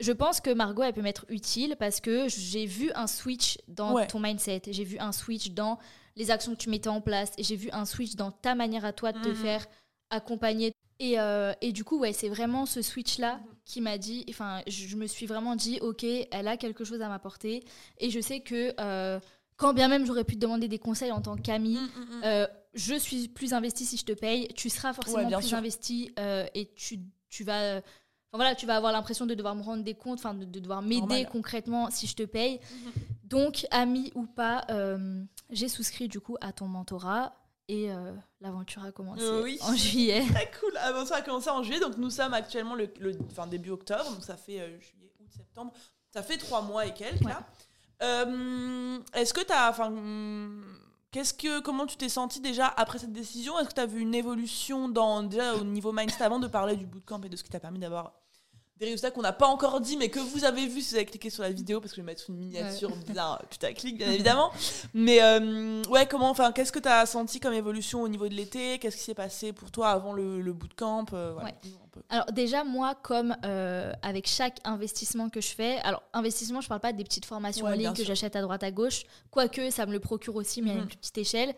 [0.00, 4.06] je pense que Margot, elle peut m'être utile parce que j'ai vu un switch dans
[4.06, 5.78] ton mindset, j'ai vu un switch dans
[6.18, 8.84] les actions que tu mettais en place, et j'ai vu un switch dans ta manière
[8.84, 9.66] à toi de te faire
[10.10, 13.42] accompagner et, euh, et, du coup, ouais, c'est vraiment ce switch-là mhm.
[13.64, 17.08] qui m'a dit, enfin, je, me suis vraiment dit, ok, elle a quelque chose à
[17.08, 17.64] m'apporter.
[17.98, 19.20] Et je sais que euh,
[19.56, 22.24] quand bien même j'aurais pu te demander des conseils en tant qu'amie, mm, mm.
[22.24, 26.12] euh, je suis plus investie si je te paye, tu seras forcément plus investie
[26.54, 27.80] et tu, tu vas...
[28.32, 31.26] voilà, tu vas avoir l'impression de devoir me rendre des comptes, enfin de, devoir m'aider
[31.30, 32.60] concrètement si je te paye.
[32.60, 32.92] Mhm.
[33.24, 34.66] Donc, amie ou pas,
[35.50, 37.34] j'ai souscrit du coup à ton mentorat.
[37.70, 39.22] Et euh, l'aventure a commencé
[39.60, 40.24] en juillet.
[40.32, 40.72] Très cool.
[40.72, 41.80] L'aventure a commencé en juillet.
[41.80, 42.90] Donc nous sommes actuellement le,
[43.30, 44.10] enfin, début octobre.
[44.10, 45.72] Donc ça fait euh, juillet, août, septembre.
[46.10, 47.46] Ça fait trois mois et quelques là.
[48.02, 49.68] Euh, est-ce que tu as.
[49.68, 49.92] Enfin,
[51.10, 53.58] qu'est-ce que, comment tu t'es senti déjà après cette décision?
[53.58, 56.76] Est-ce que tu as vu une évolution dans, déjà au niveau mindset avant de parler
[56.76, 58.17] du bootcamp et de ce qui t'a permis d'avoir
[58.78, 61.06] des résultats qu'on n'a pas encore dit, mais que vous avez vu si vous avez
[61.06, 64.52] cliqué sur la vidéo, parce que je vais mettre une miniature bizarre, putaclic, bien évidemment.
[64.94, 68.34] Mais euh, ouais, comment, enfin, qu'est-ce que tu as senti comme évolution au niveau de
[68.34, 68.78] l'été?
[68.78, 71.06] Qu'est-ce qui s'est passé pour toi avant le, le bootcamp?
[71.12, 71.34] Euh,
[72.08, 76.80] Alors déjà, moi, comme euh, avec chaque investissement que je fais, alors investissement, je parle
[76.80, 79.92] pas des petites formations en ligne que j'achète à droite à gauche, quoique ça me
[79.92, 80.86] le procure aussi, mais à une mhm.
[80.86, 81.54] plus petite échelle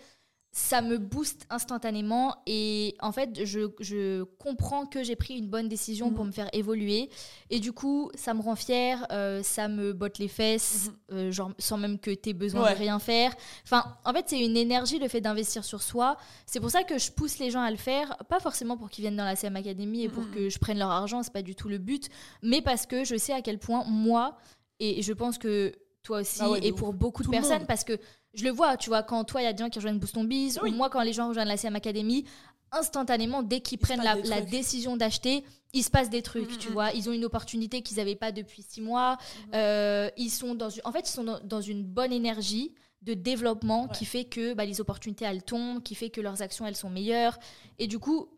[0.53, 5.69] ça me booste instantanément et en fait je, je comprends que j'ai pris une bonne
[5.69, 6.31] décision pour mhm.
[6.31, 7.09] me faire évoluer.
[7.51, 11.17] Et du coup ça me rend fière euh, ça me botte les fesses mhm.
[11.17, 13.33] euh, genre, sans même que tu aies besoin de rien faire.
[13.63, 16.17] Enfin en fait c'est une énergie le fait d'investir sur soi.
[16.47, 18.17] C'est pour ça que je pousse les gens à le faire.
[18.29, 20.31] Pas forcément pour qu'ils viennent dans la CM Academy et pour mhm.
[20.33, 22.09] que je prenne leur argent c'est pas du tout le but.
[22.43, 24.37] Mais parce que je sais à quel point moi
[24.81, 27.99] et je pense que toi aussi ah et pour beaucoup de personnes parce que
[28.35, 30.19] je le vois, tu vois, quand toi, il y a des gens qui rejoignent Boost
[30.19, 32.25] Biz, ou moi, quand les gens rejoignent la CM Academy,
[32.73, 36.93] instantanément, dès qu'ils prennent la, décision d'acheter, il se passe des trucs, tu vois.
[36.93, 39.17] Ils ont une opportunité qu'ils n'avaient pas depuis six mois.
[39.17, 39.55] Mm-hmm.
[39.55, 44.05] Euh, ils sont dans, en fait, ils sont dans, une bonne énergie de développement qui
[44.05, 47.39] fait que bah, les opportunités, elles tombent, qui fait que leurs actions, elles sont meilleures.
[47.79, 48.29] Et du coup,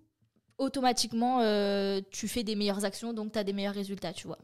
[0.59, 4.39] automatiquement, euh, tu fais des meilleures actions, donc tu as des meilleurs résultats, tu vois.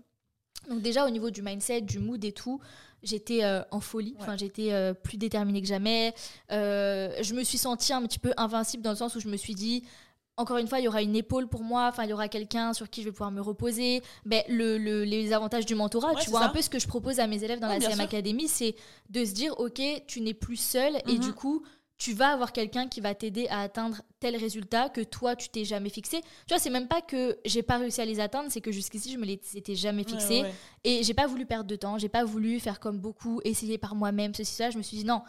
[0.68, 2.60] Donc déjà, au niveau du mindset, du mood et tout,
[3.02, 6.14] j'étais euh, en folie, enfin j'étais euh, plus déterminée que jamais.
[6.52, 9.36] Euh, je me suis sentie un petit peu invincible dans le sens où je me
[9.36, 9.84] suis dit
[10.38, 12.72] encore une fois, il y aura une épaule pour moi, enfin, il y aura quelqu'un
[12.72, 14.02] sur qui je vais pouvoir me reposer.
[14.24, 17.26] Ben, le, les avantages du mentorat, tu vois, un peu ce que je propose à
[17.26, 18.76] mes élèves dans la CM Academy, c'est
[19.10, 21.18] de se dire, OK, tu n'es plus seul et mhm.
[21.18, 21.64] du coup,
[21.98, 25.64] tu vas avoir quelqu'un qui va t'aider à atteindre tel résultat que toi tu t'es
[25.64, 26.20] jamais fixé.
[26.20, 29.12] Tu vois, c'est même pas que j'ai pas réussi à les atteindre, c'est que jusqu'ici
[29.12, 30.44] je me les étais jamais fixé
[30.84, 33.94] et j'ai pas voulu perdre de temps, j'ai pas voulu faire comme beaucoup, essayer par
[33.94, 34.70] moi-même ceci ça.
[34.70, 35.22] Je me suis dit non,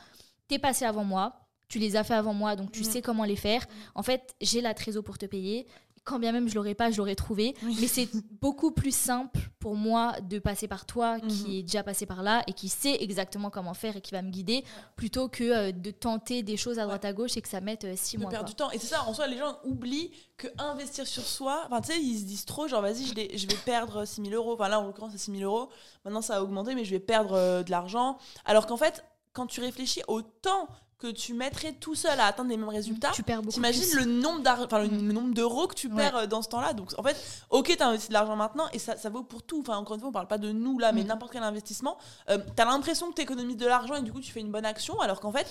[0.48, 1.34] t'es passé avant moi,
[1.68, 3.66] tu les as fait avant moi, donc tu sais comment les faire.
[3.96, 5.68] En fait, j'ai la trésor pour te payer
[6.04, 7.56] quand bien même je l'aurais pas, je l'aurais trouvé.
[7.64, 8.10] Mais c'est
[8.42, 11.52] beaucoup plus simple pour moi de passer par toi, qui mhm.
[11.52, 14.30] est déjà passé par là et qui sait exactement comment faire et qui va me
[14.30, 14.64] guider,
[14.96, 17.84] plutôt que euh, de tenter des choses à droite à gauche et que ça mette
[17.86, 18.30] euh, six mois.
[18.30, 18.72] perdre du temps.
[18.72, 22.00] Et c'est ça, en soi, les gens oublient que investir sur soi, enfin, tu sais,
[22.00, 24.54] ils se disent trop, genre, vas-y, je, je, vais perdre 6 000 euros.
[24.54, 25.70] Enfin, là, en l'occurrence, c'est 6 000 euros.
[26.06, 28.18] Maintenant, ça a augmenté, mais je vais perdre euh, de l'argent.
[28.46, 30.68] Alors qu'en fait, quand tu réfléchis au temps
[31.00, 33.54] que tu mettrais tout seul à atteindre les mêmes résultats, tu perds beaucoup.
[33.54, 35.12] T'imagines le nombre enfin, le, mm.
[35.14, 36.74] nombre d'euros que tu perds euh, dans ce temps-là.
[36.74, 37.16] Donc en fait,
[37.50, 39.62] ok, t'as investi de l'argent maintenant et ça, ça vaut pour tout.
[39.62, 41.08] Enfin encore une fois, on parle pas de nous là, mais mm.
[41.08, 41.98] n'importe quel investissement.
[42.30, 45.00] Euh, t'as l'impression que t'économises de l'argent et du coup tu fais une bonne action,
[45.00, 45.48] alors qu'en fait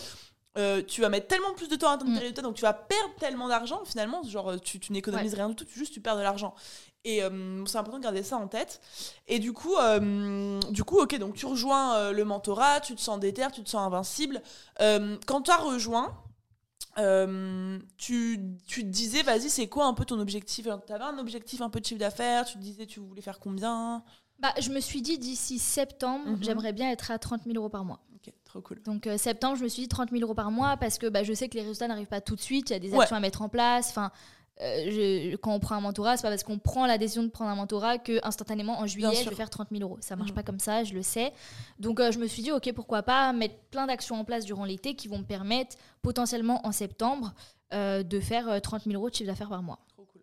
[0.59, 2.21] euh, tu vas mettre tellement plus de temps à atteindre tes mm.
[2.21, 5.65] résultats, donc tu vas perdre tellement d'argent finalement, genre tu, tu n'économises rien du tout,
[5.65, 6.55] tu, juste tu perds de l'argent.
[7.05, 8.81] Et euh, c'est important de garder ça en tête.
[9.27, 13.19] Et du coup, euh, du coup ok, donc tu rejoins le mentorat, tu te sens
[13.19, 14.43] déter, tu te sens invincible.
[14.79, 16.15] quand tu as rejoint,
[16.97, 20.67] tu, tu, te disais, vas-y, c'est quoi un peu ton objectif?
[20.87, 23.39] Tu avais un objectif un peu de chiffre d'affaires, tu te disais, tu voulais faire
[23.39, 24.03] combien?
[24.39, 26.43] Bah, Je me suis dit, d'ici septembre, mhm.
[26.43, 28.01] j'aimerais bien être à 30 000 euros par mois.
[28.45, 28.81] Trop cool.
[28.83, 31.23] Donc euh, septembre, je me suis dit 30 000 euros par mois parce que bah,
[31.23, 32.71] je sais que les résultats n'arrivent pas tout de suite.
[32.71, 33.91] Il y a des actions à mettre en place.
[33.91, 34.11] Enfin,
[34.61, 37.51] euh, quand on prend un mentorat, c'est pas parce qu'on prend la décision de prendre
[37.51, 39.99] un mentorat que instantanément en juillet je vais faire 30 000 euros.
[40.01, 40.35] Ça marche mm.
[40.35, 41.33] pas comme ça, je le sais.
[41.79, 44.65] Donc euh, je me suis dit ok pourquoi pas mettre plein d'actions en place durant
[44.65, 47.35] l'été qui vont me permettre potentiellement en septembre
[47.71, 49.79] de faire 30 000 euros de chiffre d'affaires par mois.
[49.89, 50.23] Trop cool.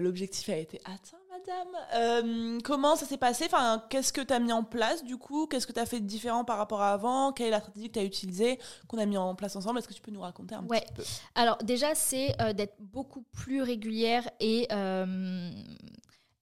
[0.00, 1.68] L'objectif a été atteint madame.
[1.94, 3.44] Euh, comment ça s'est passé?
[3.46, 5.46] Enfin, Qu'est-ce que tu as mis en place du coup?
[5.46, 7.32] Qu'est-ce que tu as fait de différent par rapport à avant?
[7.32, 9.78] Quelle est la stratégie que tu as utilisée, qu'on a mis en place ensemble?
[9.78, 11.02] Est-ce que tu peux nous raconter un petit peu?
[11.34, 15.50] Alors déjà, c'est euh, d'être beaucoup plus régulière et euh,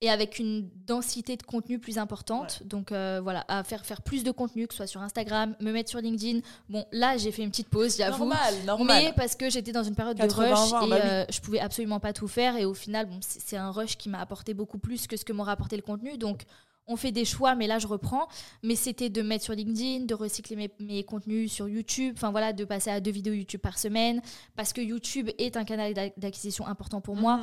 [0.02, 2.62] et avec une densité de contenu plus importante.
[2.64, 5.72] Donc euh, voilà, à faire, faire plus de contenu, que ce soit sur Instagram, me
[5.72, 6.40] mettre sur LinkedIn.
[6.68, 8.24] Bon, là, j'ai fait une petite pause, j'avoue.
[8.24, 9.02] Normal, normal.
[9.04, 12.00] Mais parce que j'étais dans une période de rush et bah euh, je pouvais absolument
[12.00, 12.56] pas tout faire.
[12.56, 15.34] Et au final, bon, c'est un rush qui m'a apporté beaucoup plus que ce que
[15.34, 16.16] m'aurait apporté le contenu.
[16.16, 16.44] Donc
[16.86, 18.26] on fait des choix, mais là je reprends.
[18.62, 22.54] Mais c'était de mettre sur LinkedIn, de recycler mes, mes contenus sur YouTube, enfin voilà,
[22.54, 24.22] de passer à deux vidéos YouTube par semaine,
[24.56, 27.42] parce que YouTube est un canal d'acquisition important pour moi.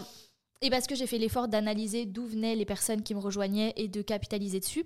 [0.62, 3.88] Et parce que j'ai fait l'effort d'analyser d'où venaient les personnes qui me rejoignaient et
[3.88, 4.86] de capitaliser dessus.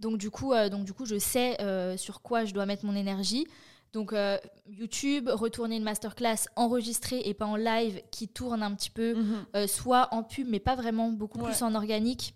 [0.00, 2.84] Donc du coup, euh, donc, du coup je sais euh, sur quoi je dois mettre
[2.84, 3.46] mon énergie.
[3.92, 8.90] Donc euh, YouTube, retourner une masterclass enregistrée et pas en live qui tourne un petit
[8.90, 9.68] peu, mhm.
[9.68, 12.34] soit en pub mais pas vraiment, beaucoup plus en organique.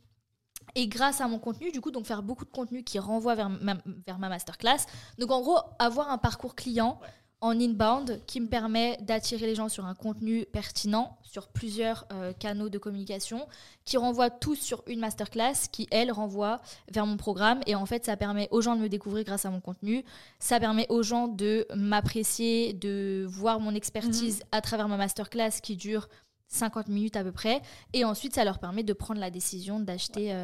[0.74, 3.48] Et grâce à mon contenu, du coup, donc faire beaucoup de contenu qui renvoie vers
[3.48, 4.86] ma, vers ma masterclass.
[5.18, 7.00] Donc en gros, avoir un parcours client
[7.40, 12.32] en inbound qui me permet d'attirer les gens sur un contenu pertinent sur plusieurs euh,
[12.32, 13.46] canaux de communication
[13.84, 18.04] qui renvoient tous sur une masterclass qui elle renvoie vers mon programme et en fait
[18.04, 20.04] ça permet aux gens de me découvrir grâce à mon contenu
[20.40, 24.48] ça permet aux gens de m'apprécier de voir mon expertise mhm.
[24.52, 26.08] à travers ma masterclass qui dure
[26.50, 27.60] 50 minutes à peu près.
[27.92, 30.34] Et ensuite, ça leur permet de prendre la décision d'acheter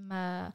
[0.00, 0.50] ma,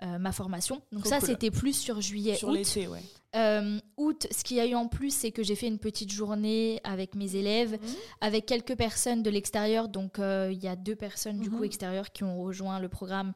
[0.00, 0.80] ma formation.
[0.92, 2.76] Donc ça, c'était plus sur juillet, sur août.
[2.76, 3.80] ouais.
[3.96, 6.80] août, ce qu'il y a eu en plus, c'est que j'ai fait une petite journée
[6.84, 7.94] avec mes élèves, mhm.
[8.20, 9.88] avec quelques personnes de l'extérieur.
[9.88, 11.64] Donc il y a deux personnes du coup mhm.
[11.64, 13.32] extérieures qui ont rejoint le programme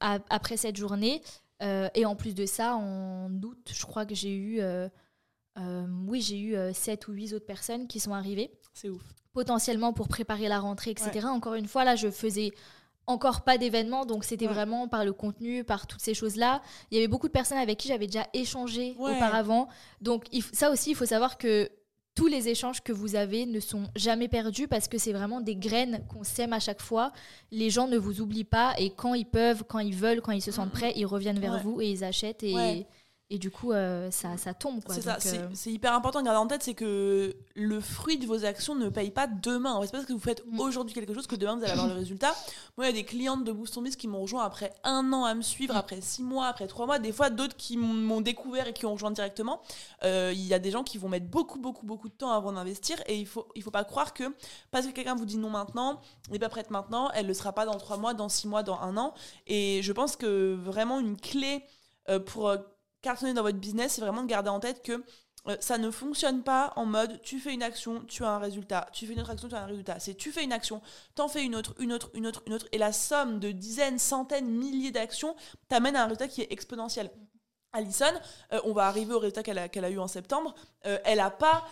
[0.00, 1.20] après cette journée.
[1.62, 4.88] Euh, et en plus de ça, en août, je crois que j'ai eu, euh,
[5.58, 8.50] euh, oui, j'ai eu 7 ou 8 autres personnes qui sont arrivées.
[8.74, 9.02] C'est ouf.
[9.32, 11.26] Potentiellement pour préparer la rentrée, etc.
[11.26, 12.52] Encore une fois, là, je faisais
[13.08, 16.60] encore pas d'événements, donc c'était vraiment par le contenu, par toutes ces choses-là.
[16.90, 19.68] Il y avait beaucoup de personnes avec qui j'avais déjà échangé auparavant.
[20.00, 21.70] Donc ça aussi, il faut savoir que
[22.14, 25.56] tous les échanges que vous avez ne sont jamais perdus parce que c'est vraiment des
[25.56, 27.12] graines qu'on sème à chaque fois.
[27.50, 30.42] Les gens ne vous oublient pas et quand ils peuvent, quand ils veulent, quand ils
[30.42, 32.42] se sentent prêts, ils reviennent vers vous et ils achètent.
[32.42, 32.86] Et,
[33.30, 34.80] et du coup, euh, ça, ça, tombe.
[34.88, 38.24] C'est ça, euh, c'est hyper important de garder en tête, c'est que le fruit de
[38.26, 39.78] vos actions ne paye pas demain.
[39.82, 40.58] C'est pas parce que vous faites mm.
[40.60, 42.34] aujourd'hui quelque chose que demain vous allez avoir le résultat.
[42.78, 45.12] Moi, il y a des clientes de Boost on Biz qui m'ont rejoint après un
[45.12, 45.76] an à me suivre, mm.
[45.76, 46.98] après six mois, après trois mois.
[46.98, 49.60] Des fois, d'autres qui m'ont découvert et qui ont rejoint directement.
[50.04, 52.52] Euh, il y a des gens qui vont mettre beaucoup, beaucoup, beaucoup de temps avant
[52.52, 52.96] d'investir.
[53.08, 54.24] Et il faut, il faut pas croire que
[54.70, 57.52] parce que quelqu'un vous dit non maintenant, n'est pas prête maintenant, elle ne le sera
[57.52, 59.12] pas dans trois mois, dans six mois, dans un an.
[59.46, 61.62] Et je pense que vraiment une clé
[62.24, 62.50] pour
[63.02, 65.04] cartonner dans votre business, c'est vraiment de garder en tête que
[65.46, 68.88] euh, ça ne fonctionne pas en mode tu fais une action, tu as un résultat,
[68.92, 70.00] tu fais une autre action, tu as un résultat.
[70.00, 70.82] C'est tu fais une action,
[71.14, 73.98] t'en fais une autre, une autre, une autre, une autre, et la somme de dizaines,
[73.98, 75.36] centaines, milliers d'actions
[75.68, 77.10] t'amène à un résultat qui est exponentiel.
[77.72, 78.06] Alison,
[78.52, 80.54] euh, on va arriver au résultat qu'elle a, qu'elle a eu en septembre.
[80.86, 81.64] Euh, elle n'a pas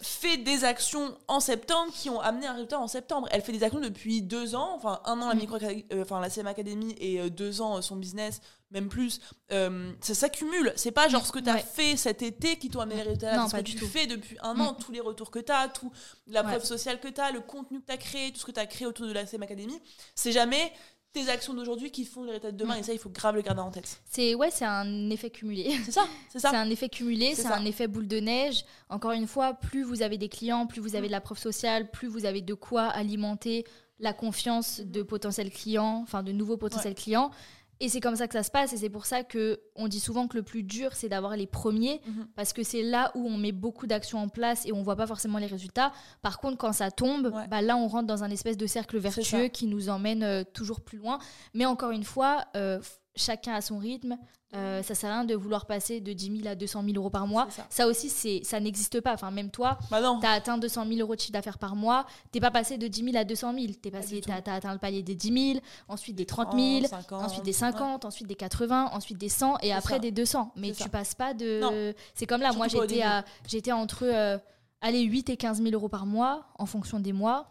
[0.00, 3.28] fait des actions en septembre qui ont amené un résultat en septembre.
[3.30, 5.38] Elle fait des actions depuis deux ans, enfin un an la mm.
[5.38, 5.58] micro,
[6.00, 8.40] enfin la CM Academy et deux ans son business
[8.74, 9.20] même plus,
[9.52, 10.72] euh, ça s'accumule.
[10.76, 13.48] C'est pas genre ce que tu as fait cet été qui t'ont amené les résultats.
[13.48, 14.84] ce que tu fais depuis un an, mm.
[14.84, 15.92] tous les retours que tu as, tout
[16.26, 18.50] la preuve sociale que tu as, le contenu que tu as créé, tout ce que
[18.50, 19.80] tu as créé autour de la CM Academy.
[20.14, 20.72] C'est jamais
[21.14, 22.76] tes actions d'aujourd'hui qui font les résultats de demain.
[22.76, 22.80] Mm.
[22.80, 24.00] Et ça, il faut grave le garder en tête.
[24.10, 25.70] C'est ouais, c'est un effet cumulé.
[25.84, 26.50] C'est ça, c'est ça.
[26.50, 28.64] C'est un effet cumulé, c'est un effet boule de neige.
[28.90, 31.10] Encore une fois, plus vous avez des clients, plus vous avez mm.
[31.10, 33.64] de la preuve sociale, plus vous avez de quoi alimenter
[34.00, 37.30] la confiance de potentiels clients, enfin de nouveaux potentiels clients.
[37.80, 40.00] Et c'est comme ça que ça se passe, et c'est pour ça que on dit
[40.00, 42.28] souvent que le plus dur, c'est d'avoir les premiers, mhm.
[42.36, 45.06] parce que c'est là où on met beaucoup d'actions en place et on voit pas
[45.06, 45.92] forcément les résultats.
[46.22, 49.48] Par contre, quand ça tombe, bah là, on rentre dans un espèce de cercle vertueux
[49.48, 51.18] qui nous emmène euh, toujours plus loin.
[51.52, 52.80] Mais encore une fois, euh,
[53.16, 54.16] chacun a son rythme.
[54.54, 57.10] Euh, ça sert à rien de vouloir passer de 10 000 à 200 000 euros
[57.10, 57.48] par mois.
[57.70, 57.88] Ça.
[57.88, 59.14] aussi, c'est, ça n'existe pas.
[59.14, 62.06] Enfin, même toi, bah tu as atteint 200 000 euros de chiffre d'affaires par mois.
[62.32, 63.66] Tu pas passé de 10 000 à 200 000.
[63.82, 63.90] Tu
[64.30, 68.28] as, atteint le palier des 10 000, ensuite des 30 000, ensuite des 50, ensuite
[68.28, 70.52] des 80, ensuite des 100 et après des 200.
[70.56, 71.92] Mais tu passes pas de.
[72.14, 74.38] C'est comme là, moi, j'étais, à, j'étais entre euh,
[74.80, 77.50] allez, 8 et 15 000 euros par mois en fonction des mois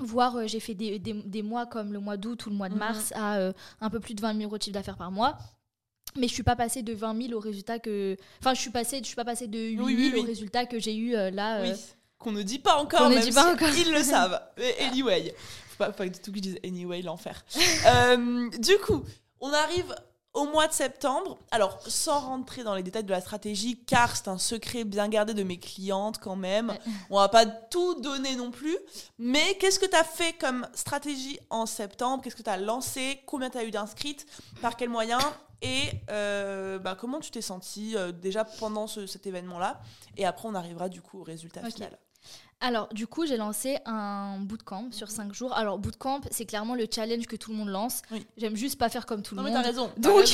[0.00, 2.74] voire euh, j'ai fait des, des, mois comme le mois d'août ou le mois de
[2.74, 2.80] mhm.
[2.80, 5.38] mars à euh, un peu plus de 20 000 euros de chiffre d'affaires par mois.
[6.16, 8.16] Mais je suis pas passée de 20 000 au résultat que.
[8.40, 10.94] Enfin, je suis passée, je suis pas passée de 8 000 au résultat que j'ai
[10.94, 11.62] eu euh, là.
[11.62, 11.72] Oui.
[12.18, 13.68] Qu'on ne dit pas encore, même dit pas encore.
[13.76, 14.40] ils le savent.
[14.80, 15.34] anyway.
[15.70, 17.44] Faut pas, faut pas du tout que je dise anyway, l'enfer.
[18.58, 19.02] du coup,
[19.40, 19.94] on arrive
[20.34, 24.28] au mois de septembre, alors sans rentrer dans les détails de la stratégie, car c'est
[24.28, 26.76] un secret bien gardé de mes clientes quand même,
[27.08, 28.76] on va pas tout donner non plus,
[29.18, 32.22] mais qu'est-ce que tu as fait comme stratégie en septembre?
[32.22, 33.20] Qu'est-ce que tu as lancé?
[33.26, 34.26] Combien tu as eu d'inscrites?
[34.60, 35.22] Par quels moyens?
[35.62, 39.80] Et euh, bah, comment tu t'es sentie euh, déjà pendant cet événement-là?
[40.16, 41.96] Et après, on arrivera du coup au résultat final.
[42.64, 45.52] Alors, du coup, j'ai lancé un bootcamp sur 5 jours.
[45.52, 48.00] Alors, bootcamp, c'est clairement le challenge que tout le monde lance.
[48.38, 49.50] J'aime juste pas faire comme tout le monde.
[49.50, 49.90] Non, mais t'as raison.
[49.98, 50.24] Donc,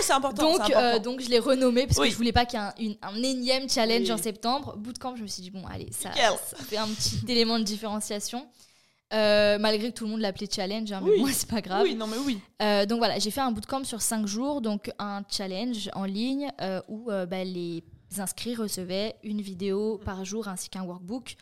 [0.00, 0.56] c'est important.
[0.56, 3.14] Donc, euh, donc, je l'ai renommé parce que je voulais pas qu'il y ait un,
[3.22, 4.74] énième challenge en septembre.
[4.78, 8.48] Bootcamp, je me suis dit, bon, allez, ça, fait un petit élément de différenciation.
[9.12, 11.82] Euh, malgré que tout le monde l'appelait challenge, hein, mais moi c'est pas grave.
[11.82, 12.38] Oui, non mais oui.
[12.62, 16.48] Euh, donc voilà, j'ai fait un bootcamp sur 5 jours, donc un challenge en ligne
[16.86, 17.82] où bah, les
[18.18, 21.36] inscrits recevaient une vidéo par jour ainsi qu'un workbook.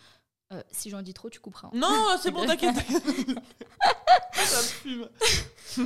[0.53, 1.69] Euh, si j'en dis trop, tu couperas.
[1.69, 1.77] Hein.
[1.77, 2.77] Non, c'est bon, t'inquiète.
[4.35, 5.09] Ça fume.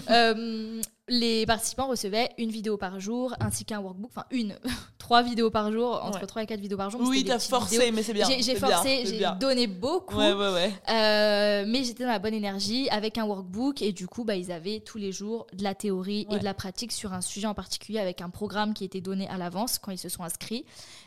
[0.08, 4.56] Euh, les participants recevaient une vidéo par jour ainsi qu'un workbook, enfin une,
[4.98, 7.00] trois vidéos par jour, entre trois et quatre vidéos par jour.
[7.04, 8.26] Oui, t'as forcé, mais c'est bien.
[8.38, 10.72] J'ai forcé, j'ai donné beaucoup, ouais, ouais, ouais.
[10.88, 14.52] Euh, mais j'étais dans la bonne énergie avec un workbook et du coup, bah, ils
[14.52, 17.54] avaient tous les jours de la théorie et de la pratique sur un sujet en
[17.54, 20.64] particulier avec un programme qui était donné à l'avance quand ils se sont inscrits.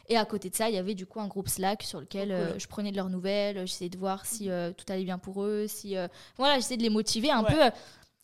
[0.07, 2.31] Et à côté de ça, il y avait du coup un groupe Slack sur lequel
[2.31, 5.43] euh, je prenais de leurs nouvelles, j'essayais de voir si euh, tout allait bien pour
[5.43, 5.95] eux, si
[6.37, 7.59] voilà, j'essayais de les motiver un peu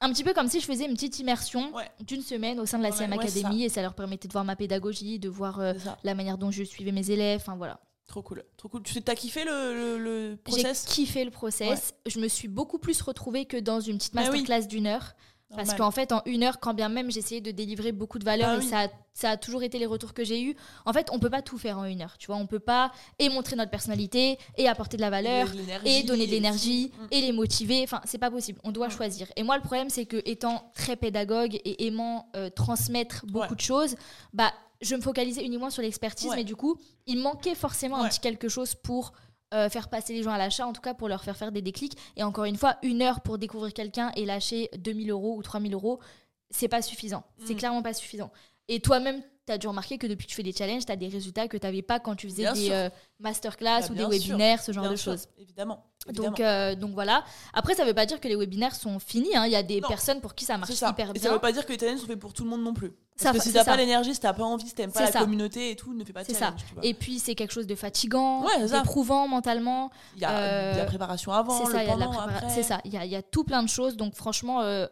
[0.02, 2.84] un petit peu comme si je faisais une petite immersion d'une semaine au sein de
[2.84, 6.16] la CM Academy et ça leur permettait de voir ma pédagogie, de voir euh, la
[6.16, 7.80] manière dont je suivais mes élèves, enfin voilà.
[8.08, 8.84] Trop cool, trop cool.
[8.84, 11.94] Tu as kiffé le, le, process J'ai kiffé le process.
[12.06, 15.14] Je me suis beaucoup plus retrouvée que dans une petite masterclass d'une heure.
[15.56, 18.50] Parce qu'en fait, en une heure, quand bien même j'essayais de délivrer beaucoup de valeur,
[18.50, 21.10] ah et ça a, ça a, toujours été les retours que j'ai eus, en fait,
[21.12, 22.18] on peut pas tout faire en une heure.
[22.18, 25.48] Tu vois, on peut pas et montrer notre personnalité, et apporter de la valeur,
[25.86, 27.82] et donner de l'énergie, et, les motiver.
[27.84, 28.60] Enfin, c'est pas possible.
[28.64, 29.28] On doit choisir.
[29.36, 33.62] Et moi, le problème, c'est que étant très pédagogue et aimant euh, transmettre beaucoup de
[33.62, 33.96] choses,
[34.34, 38.20] bah, je me focalisais uniquement sur l'expertise, mais du coup, il manquait forcément un petit
[38.20, 39.14] quelque chose pour
[39.54, 41.62] euh, faire passer les gens à l'achat, en tout cas pour leur faire faire des
[41.62, 41.98] déclics.
[42.16, 45.74] Et encore une fois, une heure pour découvrir quelqu'un et lâcher 2000 euros ou 3000
[45.74, 46.00] euros,
[46.50, 47.24] c'est pas suffisant.
[47.46, 47.58] C'est mm.
[47.58, 48.32] clairement pas suffisant.
[48.68, 50.96] Et toi-même, tu as dû remarquer que depuis que tu fais des challenges, tu as
[50.96, 54.06] des résultats que tu n'avais pas quand tu faisais des euh, masterclass bah, ou des
[54.06, 55.28] webinaires, ce genre de choses.
[55.38, 55.86] Évidemment.
[56.14, 57.24] Donc, euh, donc voilà.
[57.54, 59.36] Après, ça ne veut pas dire que les webinaires sont finis.
[59.36, 59.46] Hein.
[59.46, 61.22] Il y a des personnes pour qui ça marche hyper bien.
[61.22, 62.74] ça ne veut pas dire que les challenges sont faits pour tout le monde non
[62.74, 62.92] plus.
[63.22, 65.72] Parce que si t'as pas l'énergie, si t'as pas envie, si t'aimes pas la communauté
[65.72, 66.60] et tout, ne fais pas de challenge.
[66.60, 66.82] Ça.
[66.82, 69.92] Et puis c'est quelque chose de fatigant, d'éprouvant mentalement.
[70.16, 71.66] Il y a de la préparation avant.
[72.48, 72.82] C'est ça.
[72.86, 73.96] Il y a, il y a tout plein de choses.
[73.98, 74.88] Donc franchement, euh,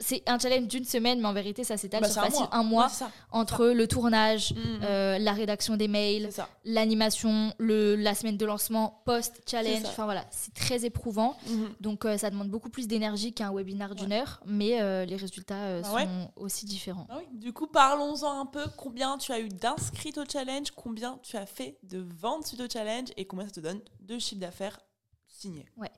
[0.00, 2.90] c'est un challenge d'une semaine, mais en vérité, ça s'étale bah, sur facile un mois,
[3.30, 4.80] entre le tournage, mm, mm.
[4.82, 6.30] Euh, la rédaction des mails,
[6.64, 9.84] l'animation, la semaine de lancement, post-challenge.
[9.84, 11.36] Enfin voilà, c'est très éprouvant.
[11.46, 15.16] Mm, Donc euh, ça demande beaucoup plus d'énergie qu'un webinaire d'une heure, mais euh, les
[15.16, 17.06] résultats bah sont aussi différents.
[17.10, 18.64] Ah du coup, parlons-en un peu.
[18.76, 20.70] Combien tu as eu d'inscrits au challenge?
[20.70, 23.08] Combien tu as fait de ventes suite au challenge?
[23.16, 24.80] Et combien ça te donne de chiffre d'affaires
[25.28, 25.66] signé?
[25.76, 25.90] Ouais.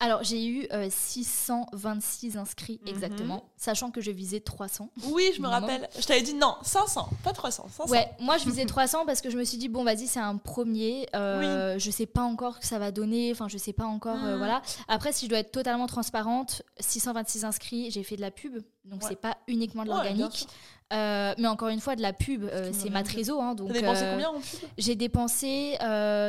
[0.00, 2.88] Alors, j'ai eu 626 euh, inscrits mhm.
[2.88, 4.90] exactement, sachant que je visais 300.
[5.08, 5.88] Oui, je me rappelle.
[5.98, 7.66] Je t'avais dit non, 500, pas 300.
[7.68, 7.90] 500.
[7.90, 10.36] Ouais, moi je visais 300 parce que je me suis dit, bon, vas-y, c'est un
[10.36, 11.08] premier.
[11.16, 11.80] Euh, oui.
[11.80, 13.32] Je sais pas encore que ça va donner.
[13.32, 14.22] Enfin, je sais pas encore.
[14.24, 14.38] Euh, mhm.
[14.38, 14.62] voilà.
[14.86, 18.62] Après, si je dois être totalement transparente, 626 inscrits, j'ai fait de la pub.
[18.84, 20.46] Donc, c'est pas uniquement de l'organique.
[20.92, 23.42] mais encore une fois, de la pub, c'est ma trésor.
[23.42, 24.70] Hein, donc, dépensé combien en pub?
[24.78, 25.76] J'ai dépensé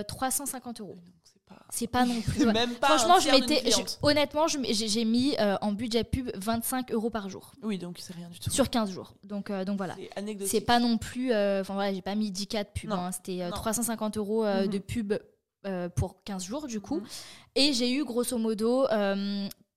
[0.08, 0.98] 350 euros.
[1.72, 2.46] C'est pas non plus.
[2.46, 3.64] Même pas Franchement, je m'étais.
[4.02, 7.52] Honnêtement, j'ai mis euh, en budget pub 25 euros par jour.
[7.62, 8.50] Oui, donc c'est rien du tout.
[8.50, 9.14] Sur 15 jours.
[9.24, 9.96] Donc, euh, donc voilà.
[10.46, 11.32] C'est pas non plus.
[11.32, 12.92] Euh, enfin voilà, j'ai pas mis 10 cas de pub.
[12.92, 13.12] Hein.
[13.12, 14.68] C'était 350 euros mhm.
[14.68, 15.14] de pub
[15.96, 17.00] pour 15 jours, du coup.
[17.00, 17.08] Mhm.
[17.56, 18.88] Et j'ai eu grosso modo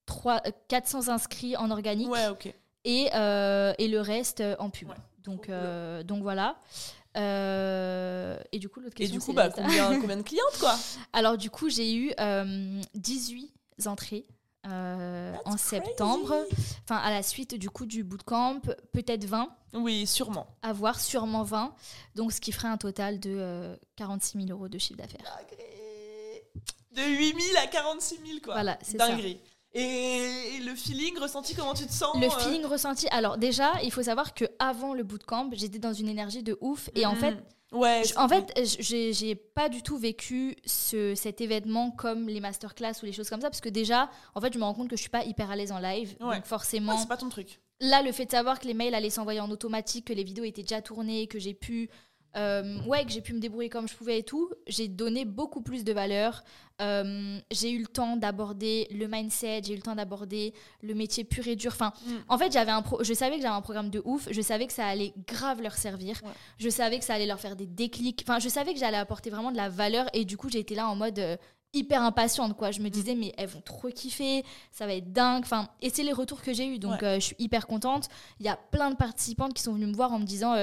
[0.06, 2.10] 3, 400 inscrits en organique.
[2.10, 2.54] Ouais, ok.
[2.84, 4.88] Et, et le reste en pub.
[5.24, 5.50] Donc,
[6.04, 6.56] donc voilà.
[7.16, 9.16] Euh, et du coup, l'autre question.
[9.16, 10.76] Et du coup, bah, combien, combien, de clientes, quoi?
[11.12, 12.12] Alors, du coup, j'ai eu
[12.94, 14.26] 18 euh, entrées.
[14.68, 16.36] Euh, en septembre,
[16.84, 18.60] enfin à la suite du coup du bootcamp,
[18.92, 19.48] peut-être 20.
[19.72, 20.46] Oui, sûrement.
[20.62, 21.74] À voir, sûrement 20.
[22.14, 25.36] Donc ce qui ferait un total de 46 000 euros de chiffre d'affaires.
[26.92, 28.54] De 8 000 à 46 000 quoi.
[28.54, 29.08] Voilà, c'est ça.
[29.74, 33.08] Et le feeling ressenti, comment tu te sens Le euh feeling ressenti.
[33.10, 36.90] Alors déjà, il faut savoir que avant le bootcamp, j'étais dans une énergie de ouf
[36.94, 37.18] et en mm.
[37.18, 37.36] fait.
[37.72, 43.06] Ouais, en fait, j'ai pas du tout vécu ce, cet événement comme les masterclass ou
[43.06, 45.00] les choses comme ça, parce que déjà, en fait, je me rends compte que je
[45.00, 46.98] suis pas hyper à l'aise en live, donc forcément.
[46.98, 47.62] c'est pas ton truc.
[47.80, 50.44] Là, le fait de savoir que les mails allaient s'envoyer en automatique, que les vidéos
[50.44, 51.88] étaient déjà tournées, que j'ai pu
[52.36, 55.60] euh, ouais, que j'ai pu me débrouiller comme je pouvais et tout, j'ai donné beaucoup
[55.60, 56.42] plus de valeur.
[56.80, 61.24] Euh, j'ai eu le temps d'aborder le mindset, j'ai eu le temps d'aborder le métier
[61.24, 61.72] pur et dur.
[61.74, 62.12] Enfin, mm.
[62.28, 64.72] en fait, j'avais un je savais que j'avais un programme de ouf, je savais que
[64.72, 66.20] ça allait grave leur servir,
[66.58, 68.24] je savais que ça allait leur faire des déclics.
[68.26, 70.74] Enfin, je savais que j'allais apporter vraiment de la valeur et du coup, j'ai été
[70.74, 71.36] là en mode euh,
[71.74, 72.90] hyper impatiente quoi je me mm.
[72.90, 76.42] disais mais elles vont trop kiffer ça va être dingue enfin et c'est les retours
[76.42, 79.62] que j'ai eu donc je suis hyper contente il y a plein de participantes qui
[79.62, 80.54] sont venues me voir en me disant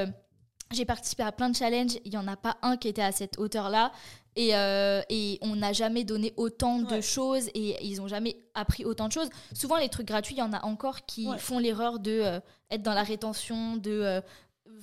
[0.72, 3.12] j'ai participé à plein de challenges, il n'y en a pas un qui était à
[3.12, 3.92] cette hauteur-là.
[4.36, 8.86] Et, euh, et, on n'a jamais donné autant de choses et ils n'ont jamais appris
[8.86, 9.30] autant de choses.
[9.54, 12.84] Souvent, les trucs gratuits, il y en a encore qui font l'erreur de euh, être
[12.84, 14.22] dans la rétention, de euh,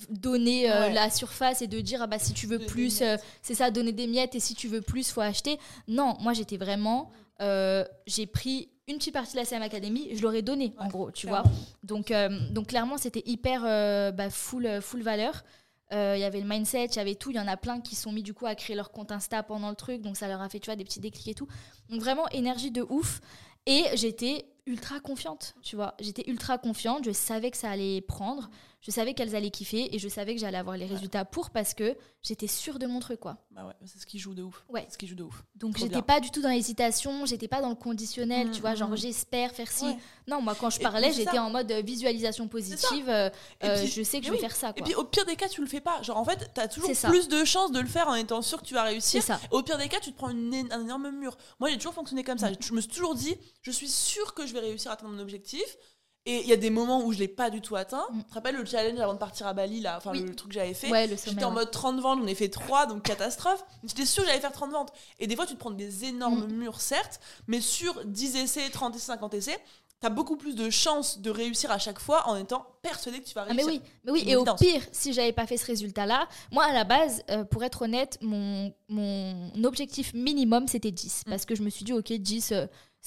[0.09, 3.01] donner la surface et de dire ah bah si tu veux plus,
[3.41, 5.57] c'est ça, donner des miettes et si tu veux plus, faut acheter.
[5.87, 10.43] Non, moi j'étais vraiment, j'ai pris une petite partie de la CM Academy, je l'aurais
[10.43, 11.43] donné en gros, tu vois.
[11.83, 12.13] Donc,
[12.51, 13.61] donc clairement, c'était hyper
[14.13, 15.43] bah, full, full valeur.
[15.93, 17.31] Euh, il y avait le mindset, il y avait tout.
[17.31, 19.43] Il y en a plein qui sont mis du coup à créer leur compte Insta
[19.43, 21.47] pendant le truc, donc ça leur a fait tu vois des petits déclics et tout.
[21.89, 23.21] Donc vraiment énergie de ouf.
[23.65, 25.95] Et j'étais ultra confiante, tu vois.
[25.99, 28.49] J'étais ultra confiante, je savais que ça allait prendre
[28.87, 31.73] je savais qu'elles allaient kiffer et je savais que j'allais avoir les résultats pour parce
[31.73, 33.37] que j'étais sûre de mon truc quoi.
[33.51, 34.63] Bah ouais, c'est ce qui joue de ouf.
[34.69, 34.87] Ouais.
[34.89, 35.43] Ce qui joue de ouf.
[35.55, 38.89] Donc j'étais pas du tout dans l'hésitation, j'étais pas dans le conditionnel, tu vois, genre
[38.91, 38.97] mmh.
[38.97, 39.85] j'espère faire ci.
[40.25, 43.29] Non, moi quand je parlais, j'étais en mode euh, visualisation positive, euh,
[43.65, 44.79] euh, je sais que je vais faire ça quoi.
[44.79, 46.01] Et puis au pire des cas, tu le fais pas.
[46.01, 48.61] Genre en fait, tu as toujours plus de chances de le faire en étant sûr
[48.61, 49.21] que tu vas réussir.
[49.21, 49.37] Ça.
[49.51, 51.37] Au pire des cas, tu te prends une, un énorme mur.
[51.59, 52.51] Moi, j'ai toujours fonctionné comme ça.
[52.51, 52.57] Mmh.
[52.61, 55.19] Je me suis toujours dit, je suis sûre que je vais réussir à atteindre mon
[55.19, 55.77] objectif
[56.29, 58.05] Et il y a des moments où je l'ai pas du tout atteint.
[58.11, 58.17] Mm.
[58.17, 60.55] Tu te rappelles le challenge avant de partir à Bali, là, enfin le truc que
[60.55, 60.91] j'avais fait?
[60.91, 63.63] Ouais, J'étais en mode 30 ventes, on a fait 3, donc catastrophe.
[63.85, 64.93] J'étais sûre que j'allais faire 30 ventes.
[65.19, 66.53] Et des fois, tu te prends des énormes mm.
[66.53, 69.57] murs, certes, mais sur 10 essais, 30 essais, 50 essais,
[69.99, 73.33] t'as beaucoup plus de chances de réussir à chaque fois en étant persuadé que tu
[73.33, 73.63] vas réussir.
[73.65, 74.23] Ah mais oui, mais oui.
[74.27, 77.63] et au pire, si j'avais pas fait ce résultat-là, moi à la base, euh, pour
[77.63, 81.23] être honnête, mon, mon objectif minimum c'était 10.
[81.25, 81.29] Mm.
[81.29, 82.53] Parce que je me suis dit, ok, 10,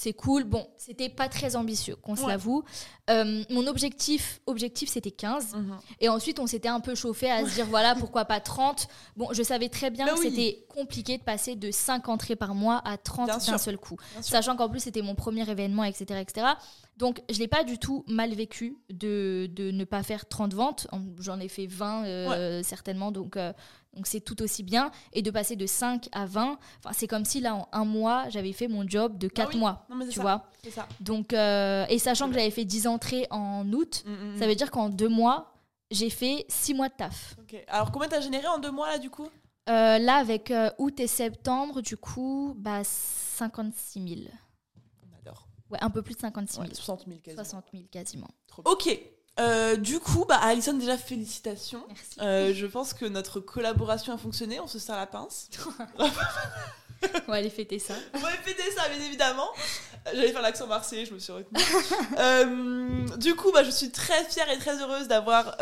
[0.01, 0.45] c'est cool.
[0.45, 2.63] Bon, c'était pas très ambitieux, qu'on se l'avoue.
[3.11, 5.53] Euh, mon objectif, objectif c'était 15.
[5.53, 5.77] Mhm.
[5.99, 8.87] Et ensuite, on s'était un peu chauffé à se dire, voilà, pourquoi pas 30.
[9.15, 12.55] Bon, je savais très bien bah que c'était compliqué de passer de 5 entrées par
[12.55, 13.95] mois à 30 d'un seul coup.
[14.21, 16.19] Sachant qu'en plus, c'était mon premier événement, etc.
[16.19, 16.47] etc.
[17.01, 20.85] Donc, je l'ai pas du tout mal vécu de, de, ne pas faire 30 ventes.
[21.17, 23.11] J'en ai fait 20 euh, certainement.
[23.11, 23.53] Donc, euh,
[23.95, 24.91] donc c'est tout aussi bien.
[25.11, 26.59] Et de passer de 5 à 20,
[26.91, 29.87] c'est comme si là, en un mois, j'avais fait mon job de 4 ah mois.
[30.11, 30.87] tu vois ça.
[30.99, 34.53] Donc, euh, et sachant que j'avais fait 10 entrées en août, mm, mm, ça veut
[34.53, 35.55] dire qu'en 2 mois,
[35.89, 37.35] j'ai fait 6 mois de taf.
[37.67, 39.27] Alors combien t'as généré en 2 mois là du coup?
[39.69, 44.21] Euh, Là, avec euh, août et septembre, du coup, bah, 56 000.
[45.71, 46.67] Ouais, un peu plus de 56 000.
[46.73, 47.43] 60 000 quasiment.
[47.43, 48.29] 60 000 quasiment.
[48.65, 48.99] ok,
[49.39, 51.83] euh, du coup, bah, Alison, déjà félicitations.
[52.21, 54.59] Euh, je pense que notre collaboration a fonctionné.
[54.59, 55.49] On se sert la pince.
[57.27, 57.95] on va aller fêter ça.
[58.13, 59.47] On va aller fêter ça, bien évidemment.
[60.05, 61.59] J'allais faire l'accent marseillais, je me suis retenue.
[62.17, 65.55] Euh, du coup, bah, je suis très fière et très heureuse d'avoir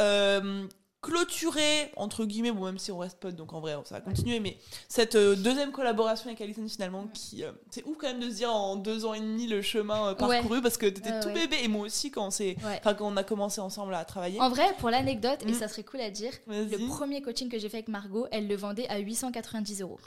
[1.01, 4.39] clôturer, entre guillemets, bon, même si on reste potes, donc en vrai, ça va continuer,
[4.39, 4.57] mais
[4.89, 7.43] cette euh, deuxième collaboration avec Alison, finalement, qui.
[7.43, 10.09] Euh, c'est ouf quand même de se dire en deux ans et demi le chemin
[10.09, 13.23] euh, parcouru, parce que t'étais tout bébé, et moi aussi, quand on, quand on a
[13.23, 14.41] commencé ensemble à travailler.
[14.41, 15.53] En vrai, pour l'anecdote, et mm.
[15.53, 18.55] ça serait cool à dire, le premier coaching que j'ai fait avec Margot, elle le
[18.55, 19.99] vendait à 890 euros.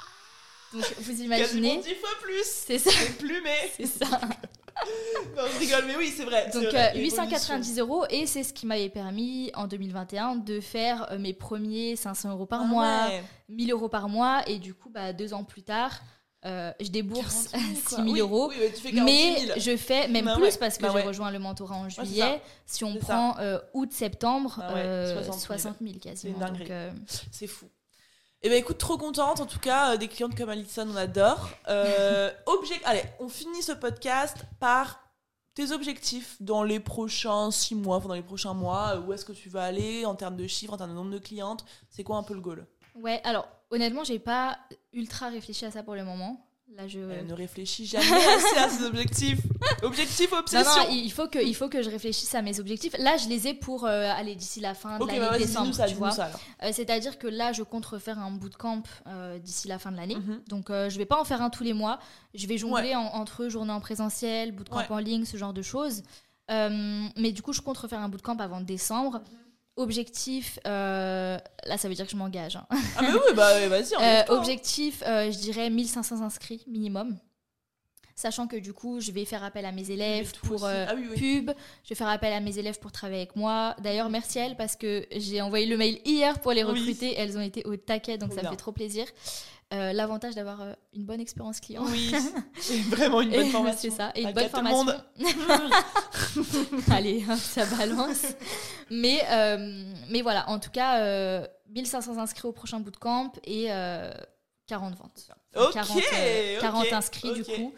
[0.72, 1.76] Donc, vous imaginez.
[1.76, 2.90] Quasiment 10 fois plus C'est ça.
[3.18, 3.70] plus, mais.
[3.76, 4.20] C'est ça.
[5.36, 6.50] non, je rigole, mais oui, c'est vrai.
[6.52, 6.64] Donc
[6.94, 11.34] 890 euh, euros et c'est ce qui m'avait permis en 2021 de faire euh, mes
[11.34, 13.10] premiers 500 euros par ah mois,
[13.48, 16.00] 1000 euros par mois et du coup, bah, deux ans plus tard.
[16.44, 17.50] Euh, je débourse
[17.86, 18.50] 6 000 euros,
[19.04, 22.40] mais je fais même bah plus parce que bah j'ai rejoint le mentorat en juillet.
[22.66, 23.36] si on prend
[23.74, 24.60] août-septembre,
[25.46, 26.40] 60 000 quasiment.
[27.30, 27.68] C'est fou.
[28.44, 29.40] Eh ben écoute, trop contente.
[29.40, 31.48] En tout cas, euh, des clientes comme Alison, on adore.
[31.68, 32.30] Euh,
[32.84, 35.00] Allez, on finit ce podcast par
[35.54, 38.98] tes objectifs dans les prochains six mois, enfin dans les prochains mois.
[38.98, 41.18] Où est-ce que tu vas aller en termes de chiffres, en termes de nombre de
[41.18, 41.64] clientes?
[41.88, 42.66] C'est quoi un peu le goal?
[42.96, 44.58] Ouais, alors honnêtement, j'ai pas
[44.92, 46.44] ultra réfléchi à ça pour le moment.
[46.76, 46.98] Là, je...
[46.98, 49.40] Elle ne réfléchit jamais assez à ses objectifs.
[49.82, 50.70] Objectif, obsession.
[50.70, 52.94] Non, non, il faut que, il faut que je réfléchisse à mes objectifs.
[52.98, 55.94] Là, je les ai pour euh, aller d'ici la fin de l'année, bah décembre, tu
[55.94, 56.14] vois.
[56.62, 60.16] Euh, c'est-à-dire que là, je compte refaire un bootcamp euh, d'ici la fin de l'année.
[60.16, 60.42] Mhm.
[60.48, 61.98] Donc, je vais pas en faire un tous les mois.
[62.34, 66.02] Je vais jongler entre journée en présentiel, bootcamp en ligne, ce genre de choses.
[66.48, 69.18] mais du coup, je compte refaire un bootcamp avant décembre.
[69.18, 69.41] Mhm.
[69.76, 72.56] Objectif, euh, là ça veut dire que je m'engage.
[72.56, 72.66] Hein.
[72.96, 73.94] Ah mais oui, bah vas-y.
[73.98, 77.16] Euh, objectif, euh, je dirais 1500 inscrits minimum.
[78.14, 81.50] Sachant que du coup, je vais faire appel à mes élèves pour ah pub,
[81.82, 83.74] je vais faire appel à mes élèves pour travailler avec moi.
[83.82, 87.14] D'ailleurs, merci à elles parce que j'ai envoyé le mail hier pour les recruter.
[87.16, 89.06] Elles ont été au taquet, donc ça me fait trop plaisir.
[89.72, 91.82] Euh, l'avantage d'avoir euh, une bonne expérience client.
[91.86, 92.14] Oui,
[92.90, 93.90] vraiment une bonne formation.
[93.90, 94.86] C'est ça, et une bonne formation.
[96.90, 98.26] Allez, hein, ça balance.
[98.90, 103.68] Mais, euh, mais voilà, en tout cas, 1500 inscrits au prochain bootcamp et
[104.66, 105.28] 40 ventes.
[105.56, 105.72] Ok,
[106.60, 107.72] 40, inscrits du coup.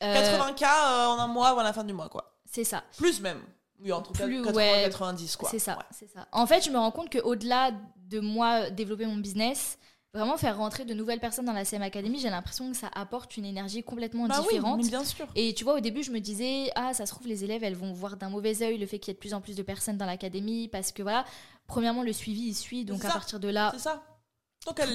[0.00, 0.64] 80K
[1.08, 2.38] en un mois ou à la fin du mois, quoi.
[2.50, 2.84] C'est ça.
[2.96, 3.42] Plus même.
[3.80, 5.50] Oui, Plus, 80 90, quoi.
[5.50, 6.26] C'est ça, c'est ça.
[6.32, 7.70] En fait, je me rends compte qu'au-delà
[8.08, 9.78] de moi développer mon business,
[10.14, 13.36] vraiment faire rentrer de nouvelles personnes dans la CM Academy, j'ai l'impression que ça apporte
[13.36, 14.80] une énergie complètement bah différente.
[14.80, 15.26] Oui, bien sûr.
[15.34, 17.74] Et tu vois, au début, je me disais, ah, ça se trouve, les élèves, elles
[17.74, 19.62] vont voir d'un mauvais œil le fait qu'il y ait de plus en plus de
[19.62, 21.24] personnes dans l'académie, parce que voilà,
[21.66, 23.74] premièrement, le suivi, il suit, donc à partir de là.
[23.76, 24.04] ça.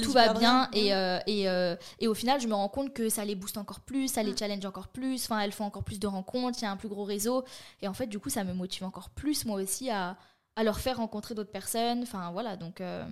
[0.01, 3.07] tout va bien et, euh, et, euh, et, au final je me rends compte que
[3.07, 4.37] ça les booste encore plus, ça les mm.
[4.37, 6.89] challenge encore plus, enfin elles font encore plus de rencontres, il y a un plus
[6.89, 7.43] gros réseau
[7.83, 10.17] et en fait du coup ça me motive encore plus moi aussi à,
[10.55, 13.05] à leur faire rencontrer d'autres personnes, enfin voilà donc euh,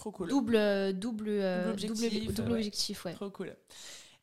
[0.00, 0.28] Trop cool.
[0.28, 1.74] Double, euh, double, euh,
[2.34, 3.12] double objectif, ouais.
[3.12, 3.54] Trop cool.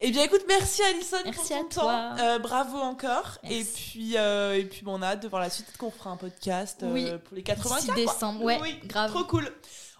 [0.01, 2.15] Eh bien, écoute, merci Alison merci pour ton à toi.
[2.17, 2.23] temps.
[2.23, 3.37] Euh, bravo encore.
[3.43, 5.67] Et puis, et puis, bon, on a hâte de voir la suite.
[5.67, 9.11] Peut-être qu'on fera un podcast pour les 80 décembre, ouais, oui, grave.
[9.11, 9.51] Trop cool.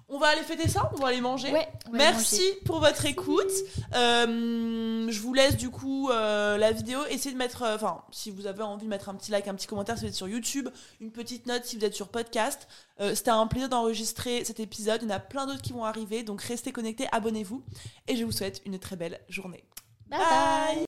[0.09, 1.53] On va aller fêter ça, on va aller manger.
[1.91, 3.51] Merci pour votre écoute.
[3.93, 6.99] Euh, je vous laisse du coup euh, la vidéo.
[7.09, 9.55] Essayez de mettre, euh, enfin, si vous avez envie de mettre un petit like, un
[9.55, 10.69] petit commentaire si vous êtes sur YouTube,
[11.01, 12.69] une petite note si vous êtes sur podcast.
[12.99, 15.01] C'était un plaisir d'enregistrer cet épisode.
[15.03, 17.61] Il y en a plein d'autres qui vont arriver, donc restez connectés, abonnez-vous.
[18.07, 19.63] Et je vous souhaite une très belle journée.
[20.09, 20.19] bye.
[20.19, 20.85] bye.